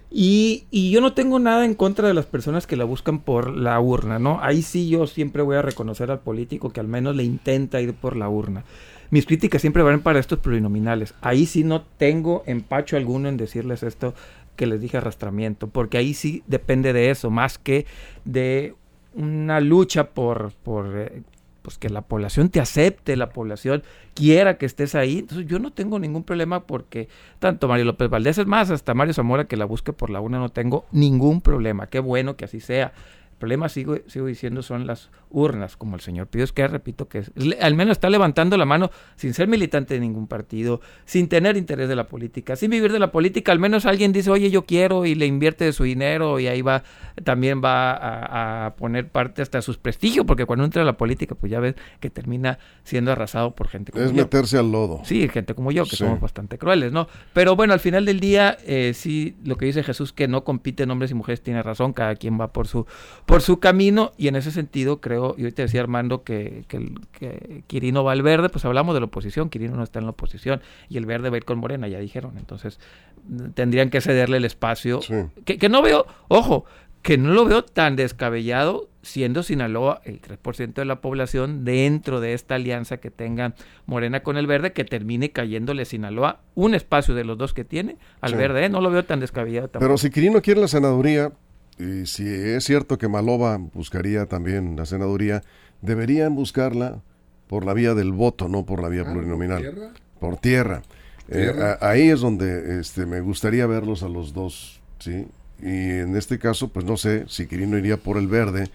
Y, 0.09 0.65
y 0.71 0.89
yo 0.91 1.01
no 1.01 1.13
tengo 1.13 1.37
nada 1.37 1.65
en 1.65 1.73
contra 1.73 2.07
de 2.07 2.13
las 2.13 2.25
personas 2.25 2.65
que 2.65 2.77
la 2.77 2.85
buscan 2.85 3.19
por 3.19 3.49
la 3.55 3.77
urna, 3.81 4.19
¿no? 4.19 4.39
Ahí 4.41 4.61
sí 4.61 4.87
yo 4.87 5.05
siempre 5.05 5.41
voy 5.41 5.57
a 5.57 5.61
reconocer 5.61 6.11
al 6.11 6.19
político 6.19 6.71
que 6.71 6.79
al 6.79 6.87
menos 6.87 7.15
le 7.15 7.23
intenta 7.23 7.81
ir 7.81 7.93
por 7.93 8.15
la 8.15 8.29
urna. 8.29 8.63
Mis 9.09 9.25
críticas 9.25 9.59
siempre 9.61 9.83
van 9.83 9.99
para 10.01 10.19
estos 10.19 10.39
plurinominales. 10.39 11.13
Ahí 11.21 11.45
sí 11.45 11.63
no 11.65 11.81
tengo 11.81 12.43
empacho 12.45 12.95
alguno 12.95 13.27
en 13.27 13.35
decirles 13.37 13.83
esto 13.83 14.13
que 14.57 14.67
les 14.67 14.81
dije 14.81 14.97
arrastramiento, 14.97 15.67
porque 15.67 15.97
ahí 15.97 16.13
sí 16.13 16.43
depende 16.47 16.91
de 16.91 17.09
eso, 17.11 17.29
más 17.29 17.57
que 17.57 17.85
de 18.25 18.75
una 19.15 19.61
lucha 19.61 20.09
por, 20.09 20.51
por 20.63 20.97
eh, 20.97 21.21
pues 21.61 21.77
que 21.77 21.89
la 21.89 22.01
población 22.01 22.49
te 22.49 22.59
acepte, 22.59 23.15
la 23.15 23.29
población 23.29 23.83
quiera 24.13 24.57
que 24.57 24.65
estés 24.65 24.95
ahí. 24.95 25.19
Entonces 25.19 25.47
yo 25.47 25.59
no 25.59 25.71
tengo 25.71 25.99
ningún 25.99 26.23
problema 26.23 26.61
porque 26.61 27.09
tanto 27.39 27.67
Mario 27.67 27.85
López 27.85 28.09
Valdés 28.09 28.37
es 28.37 28.47
más, 28.47 28.71
hasta 28.71 28.93
Mario 28.93 29.13
Zamora 29.13 29.47
que 29.47 29.57
la 29.57 29.65
busque 29.65 29.91
por 29.93 30.09
la 30.09 30.21
una 30.21 30.39
no 30.39 30.49
tengo 30.49 30.85
ningún 30.91 31.41
problema. 31.41 31.87
Qué 31.87 31.99
bueno 31.99 32.37
que 32.37 32.45
así 32.45 32.59
sea. 32.59 32.93
El 33.37 33.39
problema, 33.39 33.69
sigo, 33.69 33.97
sigo 34.07 34.25
diciendo, 34.25 34.63
son 34.63 34.87
las 34.87 35.11
urnas, 35.29 35.77
como 35.77 35.95
el 35.95 36.01
señor 36.01 36.25
Pío 36.25 36.43
que 36.55 36.67
repito, 36.67 37.07
que 37.07 37.19
es- 37.19 37.31
le- 37.35 37.59
al 37.59 37.75
menos 37.75 37.91
está 37.91 38.09
levantando 38.09 38.57
la 38.57 38.65
mano 38.65 38.89
sin 39.15 39.35
ser 39.35 39.47
militante 39.47 39.93
de 39.93 39.99
ningún 39.99 40.25
partido, 40.25 40.81
sin 41.05 41.27
tener 41.29 41.55
interés 41.55 41.87
de 41.87 41.95
la 41.95 42.07
política, 42.07 42.55
sin 42.55 42.71
vivir 42.71 42.91
de 42.91 42.97
la 42.97 43.11
política. 43.11 43.51
Al 43.51 43.59
menos 43.59 43.85
alguien 43.85 44.11
dice, 44.11 44.31
oye, 44.31 44.49
yo 44.49 44.65
quiero 44.65 45.05
y 45.05 45.13
le 45.13 45.27
invierte 45.27 45.65
de 45.65 45.71
su 45.73 45.83
dinero 45.83 46.39
y 46.39 46.47
ahí 46.47 46.63
va, 46.63 46.81
también 47.23 47.61
va 47.63 47.91
a, 47.91 48.65
a 48.65 48.75
poner 48.75 49.07
parte 49.09 49.43
hasta 49.43 49.61
sus 49.61 49.77
prestigios, 49.77 50.25
porque 50.25 50.45
cuando 50.45 50.65
entra 50.65 50.81
a 50.81 50.85
la 50.85 50.97
política, 50.97 51.35
pues 51.35 51.51
ya 51.51 51.59
ves 51.59 51.75
que 51.99 52.09
termina 52.09 52.57
siendo 52.83 53.11
arrasado 53.11 53.53
por 53.53 53.67
gente 53.67 53.91
como 53.91 54.03
Es 54.03 54.09
yo. 54.11 54.17
meterse 54.17 54.57
al 54.57 54.71
lodo. 54.71 55.01
Sí, 55.03 55.29
gente 55.29 55.53
como 55.53 55.71
yo, 55.71 55.83
que 55.83 55.91
Sí. 55.91 55.97
somos 55.97 56.19
bastante 56.19 56.57
crueles, 56.57 56.91
¿no? 56.91 57.07
Pero 57.33 57.55
bueno, 57.55 57.73
al 57.73 57.79
final 57.81 58.03
del 58.03 58.19
día, 58.19 58.57
eh, 58.65 58.93
sí, 58.95 59.35
lo 59.45 59.57
que 59.57 59.67
dice 59.67 59.83
Jesús, 59.83 60.11
que 60.11 60.27
no 60.27 60.43
compiten 60.43 60.89
hombres 60.89 61.11
y 61.11 61.13
mujeres, 61.13 61.43
tiene 61.43 61.61
razón, 61.61 61.93
cada 61.93 62.15
quien 62.15 62.39
va 62.39 62.51
por 62.51 62.67
su, 62.67 62.87
por 63.27 63.41
su 63.41 63.59
camino, 63.59 64.13
y 64.17 64.29
en 64.29 64.37
ese 64.37 64.51
sentido 64.51 65.01
creo, 65.01 65.35
y 65.37 65.41
ahorita 65.41 65.61
decía 65.61 65.81
Armando 65.81 66.23
que, 66.23 66.63
que, 66.67 67.61
Quirino 67.67 68.03
va 68.03 68.13
al 68.13 68.21
verde, 68.23 68.47
pues 68.49 68.63
hablamos 68.65 68.95
de 68.95 69.01
la 69.01 69.05
oposición, 69.07 69.49
Quirino 69.49 69.75
no 69.75 69.83
está 69.83 69.99
en 69.99 70.05
la 70.05 70.11
oposición, 70.11 70.61
y 70.89 70.97
el 70.97 71.05
verde 71.05 71.29
va 71.29 71.35
a 71.35 71.37
ir 71.37 71.45
con 71.45 71.59
Morena, 71.59 71.87
ya 71.89 71.99
dijeron, 71.99 72.37
entonces 72.37 72.79
mm, 73.27 73.49
tendrían 73.49 73.89
que 73.89 73.99
cederle 74.01 74.37
el 74.37 74.45
espacio, 74.45 75.01
Sí. 75.01 75.13
que, 75.45 75.57
que 75.57 75.67
no 75.69 75.81
veo, 75.81 76.07
ojo, 76.29 76.63
que 77.01 77.17
no 77.17 77.33
lo 77.33 77.43
veo 77.45 77.63
tan 77.63 77.95
descabellado 77.97 78.87
siendo 79.01 79.43
Sinaloa 79.43 80.01
el 80.05 80.21
3% 80.21 80.73
de 80.73 80.85
la 80.85 81.01
población 81.01 81.65
dentro 81.65 82.19
de 82.21 82.33
esta 82.33 82.55
alianza 82.55 82.97
que 82.97 83.11
tenga 83.11 83.55
Morena 83.85 84.21
con 84.23 84.37
el 84.37 84.47
verde, 84.47 84.71
que 84.73 84.85
termine 84.85 85.31
cayéndole 85.31 85.83
Sinaloa 85.85 86.39
un 86.55 86.75
espacio 86.75 87.13
de 87.13 87.23
los 87.25 87.37
dos 87.37 87.53
que 87.53 87.63
tiene 87.65 87.97
al 88.21 88.31
Sí. 88.31 88.37
verde, 88.37 88.65
¿eh? 88.65 88.69
no 88.69 88.79
lo 88.81 88.89
veo 88.89 89.03
tan 89.05 89.19
descabellado 89.19 89.67
tampoco. 89.67 89.85
Pero 89.85 89.97
si 89.97 90.09
Quirino 90.09 90.41
quiere 90.41 90.59
la 90.61 90.67
senaduría, 90.67 91.31
y 91.79 92.05
si 92.05 92.27
es 92.27 92.63
cierto 92.63 92.97
que 92.97 93.07
Malova 93.07 93.57
buscaría 93.57 94.25
también 94.25 94.75
la 94.75 94.85
senaduría, 94.85 95.43
deberían 95.81 96.35
buscarla 96.35 97.01
por 97.47 97.65
la 97.65 97.73
vía 97.73 97.93
del 97.93 98.11
voto, 98.11 98.47
no 98.49 98.65
por 98.65 98.81
la 98.81 98.89
vía 98.89 99.03
Ah, 99.05 99.13
plurinominal. 99.13 99.63
¿por 99.63 99.71
tierra? 99.73 99.93
Por 100.19 100.37
tierra. 100.37 100.81
Eh, 101.29 101.53
a- 101.81 101.89
ahí 101.89 102.09
es 102.09 102.21
donde 102.21 102.79
este, 102.79 103.05
me 103.05 103.21
gustaría 103.21 103.65
verlos 103.67 104.01
a 104.03 104.09
los 104.09 104.33
dos, 104.33 104.79
¿sí? 104.99 105.27
Y 105.61 105.67
en 105.99 106.15
este 106.15 106.39
caso, 106.39 106.69
pues 106.69 106.85
no 106.85 106.97
sé 106.97 107.25
si 107.27 107.47
Quirino 107.47 107.77
iría 107.77 107.97
por 107.97 108.17
el 108.17 108.27
verde 108.27 108.69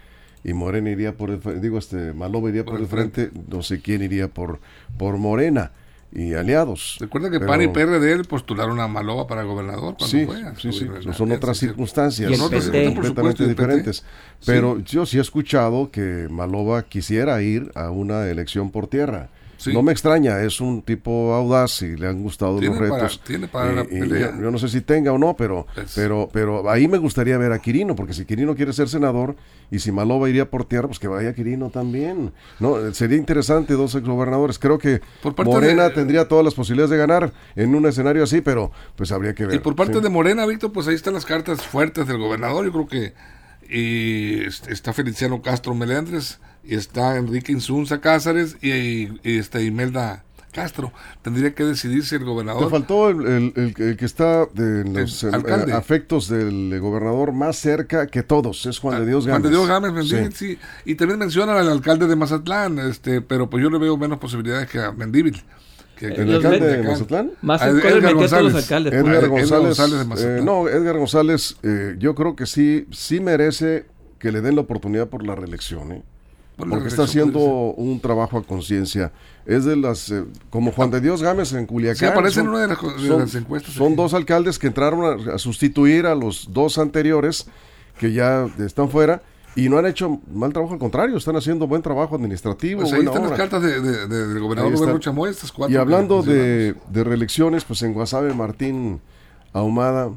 y 0.44 0.52
Morena 0.52 0.90
iría 0.90 1.16
por 1.16 1.30
el 1.30 1.60
digo, 1.60 1.78
este, 1.78 2.12
Malova 2.12 2.48
iría 2.50 2.64
por, 2.64 2.80
el 2.80 2.86
frente, 2.86 3.30
no 3.48 3.62
sé 3.62 3.80
quién 3.80 4.02
iría 4.02 4.28
por, 4.28 4.58
por 4.98 5.16
Morena 5.16 5.70
y 6.14 6.34
aliados. 6.34 6.96
Recuerda 7.00 7.30
que 7.30 7.38
Pero- 7.38 7.50
PAN 7.50 7.62
y 7.62 7.68
PRD 7.68 8.24
postularon 8.24 8.78
a 8.80 8.88
Malova 8.88 9.26
para 9.26 9.42
gobernador 9.44 9.96
cuando 9.98 10.06
Sí, 10.06 10.26
fue. 10.26 11.12
son 11.14 11.32
otras 11.32 11.56
circunstancias 11.58 12.30
Y 12.30 12.34
el 12.34 12.40
eh, 12.40 12.44
PT. 12.50 12.84
completamente 12.94 13.04
supuesto, 13.08 13.46
diferentes. 13.48 14.04
Pero 14.44 14.78
yo 14.80 15.06
sí 15.06 15.18
he 15.18 15.20
escuchado 15.20 15.90
que 15.90 16.26
Malova 16.30 16.82
quisiera 16.82 17.40
ir 17.42 17.70
a 17.74 17.90
una 17.90 18.26
elección 18.28 18.70
por 18.70 18.86
tierra. 18.88 19.28
Sí. 19.62 19.72
No 19.72 19.80
me 19.82 19.92
extraña, 19.92 20.40
es 20.42 20.60
un 20.60 20.82
tipo 20.82 21.32
audaz 21.34 21.82
y 21.82 21.94
le 21.96 22.08
han 22.08 22.20
gustado 22.20 22.58
Tiene 22.58 22.80
los 22.80 22.88
para- 22.90 23.02
retos. 23.04 23.20
tiene 23.24 23.46
para 23.46 23.82
Y- 23.84 23.96
y 23.96 24.08
yo, 24.08 24.18
yo 24.40 24.50
no 24.50 24.58
sé 24.58 24.68
si 24.68 24.80
tenga 24.80 25.12
o 25.12 25.18
no, 25.18 25.36
pero, 25.36 25.66
pero, 25.94 26.28
pero 26.32 26.68
ahí 26.68 26.88
me 26.88 26.98
gustaría 26.98 27.38
ver 27.38 27.52
a 27.52 27.60
Quirino, 27.60 27.94
porque 27.94 28.12
si 28.12 28.24
Quirino 28.24 28.56
quiere 28.56 28.72
ser 28.72 28.88
senador 28.88 29.36
y 29.70 29.78
si 29.78 29.92
Malova 29.92 30.28
iría 30.28 30.50
por 30.50 30.64
tierra, 30.64 30.88
pues 30.88 30.98
que 30.98 31.06
vaya 31.06 31.32
Quirino 31.32 31.70
también. 31.70 32.32
No, 32.58 32.92
sería 32.92 33.16
interesante 33.18 33.74
dos 33.74 33.94
exgobernadores. 33.94 34.58
Creo 34.58 34.78
que 34.78 35.00
Por 35.22 35.36
parte 35.36 35.52
Morena 35.52 35.84
de- 35.84 35.90
tendría 35.94 36.26
todas 36.26 36.44
las 36.44 36.54
posibilidades 36.54 36.90
de 36.90 36.96
ganar 36.96 37.32
en 37.54 37.74
un 37.76 37.86
escenario 37.86 38.24
así, 38.24 38.40
pero 38.40 38.72
pues 38.96 39.12
habría 39.12 39.32
que 39.34 39.46
ver. 39.46 39.54
Y 39.54 39.58
por 39.60 39.76
parte 39.76 39.94
Sí. 39.94 40.00
de 40.00 40.08
Morena, 40.08 40.44
Víctor, 40.44 40.72
pues 40.72 40.88
ahí 40.88 40.96
están 40.96 41.14
las 41.14 41.24
cartas 41.24 41.62
fuertes 41.62 42.08
del 42.08 42.18
gobernador. 42.18 42.64
Yo 42.64 42.72
creo 42.72 42.88
que 42.88 43.12
y 43.70 44.44
est- 44.44 44.68
está 44.68 44.92
Feliciano 44.92 45.40
Castro 45.40 45.74
Melendres, 45.74 46.40
está 46.64 47.16
Enrique 47.16 47.52
Insunza 47.52 48.00
Cázares 48.00 48.56
y, 48.60 48.70
y, 48.70 49.20
y 49.22 49.38
está 49.38 49.60
Imelda 49.60 50.24
Castro. 50.52 50.92
Tendría 51.22 51.54
que 51.54 51.64
decidir 51.64 52.04
si 52.04 52.14
el 52.16 52.20
Te 52.20 52.26
gobernador. 52.26 52.70
faltó 52.70 53.08
el, 53.08 53.26
el- 53.26 53.52
el- 53.56 53.74
el 53.82 53.96
que 53.96 54.04
está 54.04 54.44
de 54.46 54.84
los 54.84 55.22
El 55.24 55.30
eh, 55.30 55.36
alcalde. 55.36 55.72
afectos 55.72 56.28
del 56.28 56.78
gobernador 56.78 57.32
más 57.32 57.56
cerca 57.56 58.06
que 58.06 58.22
todos, 58.22 58.66
es 58.66 58.78
Juan 58.78 59.00
de 59.00 59.06
Dios 59.06 59.26
Gámez. 59.26 59.40
Juan 59.40 59.42
de 59.42 59.48
Dios 59.58 59.66
Gámez, 59.68 59.92
Mendívil, 59.92 60.32
Sí. 60.34 60.54
sí. 60.54 60.58
Y 60.84 60.94
también 60.96 61.18
mencionan 61.18 61.56
al 61.56 61.70
alcalde 61.70 62.06
de 62.06 62.16
Mazatlán, 62.16 62.78
este, 62.78 63.22
pero 63.22 63.48
pues 63.48 63.62
yo 63.62 63.70
le 63.70 63.78
veo 63.78 63.96
menos 63.96 64.18
posibilidades 64.18 64.68
que 64.68 64.78
a 64.78 64.92
Mendívil. 64.92 65.42
Que, 65.96 66.12
que- 66.12 66.20
¿El 66.22 66.34
alcalde 66.34 66.76
de 66.78 66.82
Mazatlán? 66.82 67.30
Más 67.42 67.62
Ah, 67.62 67.68
Edgar 67.70 68.02
los 68.02 68.14
González. 68.14 68.54
alcaldes. 68.54 68.92
Edgar 68.92 69.04
pues. 69.04 69.16
Edgar 69.16 69.28
González. 69.30 69.66
González 69.78 69.96
de 69.98 70.02
eh, 70.02 70.08
Mazatlán. 70.08 70.44
no, 70.44 70.68
Edgar 70.68 70.98
González, 70.98 71.56
eh, 71.62 71.94
yo 71.98 72.14
creo 72.14 72.36
que 72.36 72.44
sí, 72.44 72.86
sí 72.90 73.20
merece 73.20 73.86
que 74.18 74.30
le 74.32 74.40
den 74.42 74.56
la 74.56 74.60
oportunidad 74.62 75.08
por 75.08 75.24
la 75.26 75.34
reelección, 75.34 75.92
¿eh? 75.92 76.02
Porque 76.56 76.88
está 76.88 77.04
haciendo 77.04 77.38
un 77.40 78.00
trabajo 78.00 78.38
a 78.38 78.42
conciencia. 78.44 79.10
Es 79.46 79.64
de 79.64 79.74
las, 79.76 80.10
eh, 80.10 80.24
como 80.50 80.70
Juan 80.72 80.90
de 80.90 81.00
Dios 81.00 81.22
Gámez 81.22 81.52
en 81.52 81.66
Culiacán. 81.66 81.96
Sí, 81.98 82.04
aparece 82.04 82.40
en 82.40 82.46
son- 82.46 82.54
una 82.54 82.62
de 82.62 82.68
las, 82.68 82.78
co- 82.78 82.92
de 82.92 83.08
son- 83.08 83.20
las 83.20 83.34
encuestas. 83.34 83.74
Son 83.74 83.86
aquí. 83.88 83.96
dos 83.96 84.14
alcaldes 84.14 84.58
que 84.58 84.68
entraron 84.68 85.28
a, 85.30 85.34
a 85.34 85.38
sustituir 85.38 86.06
a 86.06 86.14
los 86.14 86.52
dos 86.52 86.78
anteriores 86.78 87.46
que 87.98 88.12
ya 88.12 88.48
están 88.64 88.88
fuera 88.88 89.22
y 89.56 89.68
no 89.68 89.78
han 89.78 89.86
hecho 89.86 90.20
mal 90.32 90.52
trabajo, 90.52 90.74
al 90.74 90.78
contrario, 90.78 91.16
están 91.16 91.36
haciendo 91.36 91.66
buen 91.66 91.82
trabajo 91.82 92.14
administrativo. 92.14 92.82
Pues 92.82 92.92
ahí 92.92 93.00
están 93.00 93.22
las 93.22 93.32
obra. 93.32 93.36
cartas 93.36 93.62
de, 93.62 93.80
de- 93.80 94.06
de- 94.06 94.26
del 94.28 94.40
gobernador 94.40 95.00
Chamoy, 95.00 95.30
estas 95.30 95.50
cuatro. 95.50 95.74
Y 95.74 95.78
hablando 95.78 96.22
de 96.22 96.74
reelecciones, 96.92 97.64
pues 97.64 97.82
en 97.82 97.92
Guasave 97.94 98.32
Martín 98.34 99.00
Ahumada, 99.52 100.10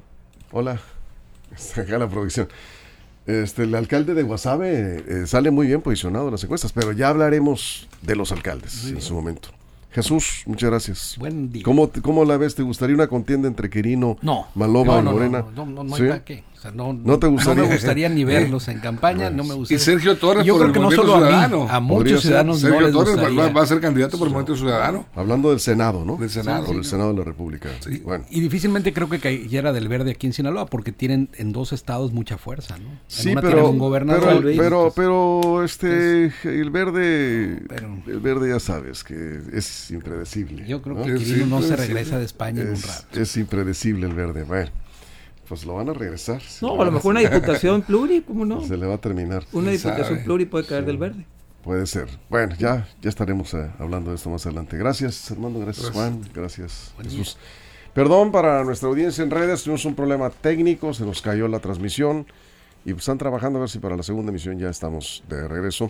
hola, 0.52 0.80
está 1.56 1.82
acá 1.82 1.98
la 1.98 2.08
producción. 2.08 2.48
Este, 3.26 3.64
el 3.64 3.74
alcalde 3.74 4.14
de 4.14 4.22
Guasave 4.24 5.04
eh, 5.08 5.28
sale 5.28 5.50
muy 5.50 5.66
bien 5.68 5.82
posicionado 5.82 6.26
en 6.26 6.32
las 6.32 6.44
encuestas, 6.44 6.72
pero 6.72 6.92
ya 6.92 7.10
hablaremos 7.10 7.88
de 8.02 8.16
los 8.16 8.32
alcaldes 8.32 8.86
en 8.86 9.02
su 9.02 9.14
momento. 9.16 9.50
Jesús, 9.92 10.44
muchas 10.46 10.70
gracias. 10.70 11.16
Buen 11.18 11.52
día. 11.52 11.64
¿Cómo, 11.64 11.90
¿Cómo 12.02 12.26
la 12.26 12.36
ves? 12.38 12.54
¿Te 12.54 12.64
gustaría 12.64 12.96
una 12.96 13.08
contienda 13.08 13.48
entre 13.48 13.70
Quirino, 13.70 14.18
No. 14.22 14.46
Malova 14.54 14.96
no, 14.96 15.02
y 15.02 15.04
no, 15.06 15.12
Morena? 15.14 15.46
No, 15.56 15.66
no, 15.66 15.72
no, 15.72 15.84
no 15.86 15.96
¿Sí? 15.96 16.04
hay 16.04 16.10
para 16.10 16.24
qué. 16.26 16.44
Sea, 16.66 16.72
no, 16.76 16.94
¿No 16.94 17.20
te 17.20 17.28
gustaría? 17.28 17.62
No 17.64 17.68
me 17.70 17.76
gustaría 17.76 18.10
ni 18.10 18.24
verlos 18.26 18.68
en 18.68 18.80
campaña, 18.80 19.30
no 19.30 19.44
me 19.44 19.54
gustaría. 19.54 19.78
Y 19.78 19.80
Sergio 19.84 20.18
Torres 20.18 20.46
yo 20.46 20.54
por 20.58 20.62
creo 20.62 20.68
el 20.68 20.74
que 20.74 20.80
no 20.96 21.04
solo 21.04 21.16
a 21.16 21.20
mí, 21.20 21.26
Ciudadano. 21.28 21.68
a 21.70 21.80
muchos 21.80 22.22
ciudadanos 22.22 22.62
no 22.62 22.68
Sergio 22.70 22.82
les 22.82 22.92
Torres 22.94 23.10
va, 23.10 23.14
gustaría. 23.22 23.42
va- 23.44 23.50
va 23.50 23.62
a 23.62 23.66
ser 23.68 23.80
candidato 23.82 24.18
por 24.18 24.28
el 24.28 24.34
Movimiento 24.34 24.56
Ciudadano. 24.58 25.06
Hablando 25.16 25.50
del 25.52 25.60
Senado, 25.60 26.04
¿no? 26.06 26.18
Del 26.18 26.30
Senado. 26.30 26.66
Por 26.66 26.76
el 26.76 26.86
Senado 26.86 27.12
de 27.14 27.20
la 27.20 27.24
República. 27.26 27.70
Bueno. 28.04 28.26
Y 28.30 28.40
difícilmente 28.42 28.94
creo 28.94 29.10
que 29.10 29.20
cayera 29.20 29.74
del 29.74 29.88
verde 29.88 30.12
aquí 30.12 30.28
en 30.28 30.34
Sinaloa, 30.34 30.66
porque 30.66 30.92
tienen 30.92 31.30
en 31.38 31.52
dos 31.52 31.72
estados 31.74 32.12
mucha 32.14 32.38
fuerza, 32.38 32.78
¿no? 32.78 32.90
En 32.90 33.00
Sí, 33.08 33.32
una 33.32 33.42
pero, 33.42 33.70
un 33.70 33.78
gobernador. 33.80 34.24
pero, 34.26 34.42
Luis, 34.42 34.58
pero, 34.58 34.92
pues, 34.94 34.94
pero, 34.96 35.64
este, 35.64 36.32
el 36.44 36.70
verde, 36.72 37.64
Pero- 37.68 37.98
el 38.08 38.20
verde 38.20 38.50
ya 38.50 38.60
sabes 38.60 39.04
que 39.04 39.40
es 39.54 39.92
impredecible. 39.92 40.66
yo 40.68 40.82
creo 40.82 40.96
¿no? 40.96 41.04
que 41.06 41.18
Sí, 41.20 41.26
Quirino 41.26 41.46
sí, 41.46 41.50
no 41.52 41.62
se 41.62 41.76
regresa 41.76 42.18
de 42.18 42.26
España 42.26 42.62
en 42.62 42.70
un 42.70 42.74
es, 42.74 42.88
rato. 42.88 43.20
es 43.20 43.38
impredecible 43.38 44.08
el 44.08 44.14
verde. 44.14 44.44
Bueno, 44.44 44.72
pues 45.48 45.66
lo 45.66 45.76
van 45.76 45.90
a 45.90 45.94
regresar. 45.94 46.42
No, 46.62 46.82
a 46.82 46.86
lo 46.86 46.92
mejor 46.92 47.12
una 47.12 47.22
diputación 47.22 47.82
pluri, 47.88 48.22
¿cómo 48.22 48.46
no? 48.46 48.62
Se 48.62 48.78
le 48.78 48.86
va 48.86 48.96
a 48.96 48.98
terminar. 48.98 49.44
Una 49.52 49.70
¿Quién 49.70 49.78
diputación 49.78 50.06
sabe? 50.06 50.24
pluri 50.24 50.46
puede 50.46 50.66
caer 50.66 50.86
del 50.86 50.98
verde. 50.98 51.26
Puede 51.64 51.88
ser. 51.88 52.08
Bueno, 52.30 52.56
ya, 52.60 52.88
ya 53.02 53.10
estaremos 53.10 53.54
eh, 53.56 53.72
hablando 53.80 54.12
de 54.12 54.18
esto 54.18 54.30
más 54.30 54.46
adelante. 54.46 54.78
Gracias, 54.78 55.32
Armando. 55.32 55.60
Gracias, 55.60 55.88
Gracias. 55.88 56.12
Juan. 56.12 56.30
Gracias, 56.34 56.94
Jesús. 57.02 57.38
Perdón 57.94 58.32
para 58.32 58.64
nuestra 58.64 58.90
audiencia 58.90 59.24
en 59.24 59.32
redes. 59.32 59.64
Tuvimos 59.64 59.86
un 59.86 59.96
problema 59.96 60.30
técnico. 60.30 60.94
Se 60.94 61.06
nos 61.06 61.22
cayó 61.22 61.48
la 61.48 61.60
transmisión. 61.60 62.28
Y 62.84 62.92
pues 62.92 63.02
están 63.02 63.18
trabajando 63.18 63.58
a 63.58 63.62
ver 63.62 63.70
si 63.70 63.80
para 63.80 63.96
la 63.96 64.04
segunda 64.04 64.30
emisión 64.30 64.60
ya 64.60 64.70
estamos 64.70 65.24
de 65.28 65.48
regreso. 65.48 65.90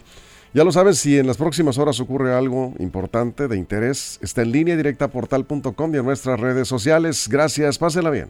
Ya 0.53 0.63
lo 0.63 0.71
saben, 0.71 0.95
si 0.95 1.17
en 1.19 1.27
las 1.27 1.35
próximas 1.35 1.77
horas 1.77 1.99
ocurre 1.99 2.33
algo 2.33 2.73
importante, 2.79 3.49
de 3.49 3.57
interés, 3.57 4.17
está 4.21 4.43
en 4.43 4.53
línea 4.53 4.77
directa 4.77 5.09
portal.com 5.09 5.93
y 5.93 5.97
en 5.97 6.05
nuestras 6.05 6.39
redes 6.39 6.69
sociales. 6.69 7.27
Gracias, 7.27 7.77
pásela 7.77 8.09
bien. 8.11 8.29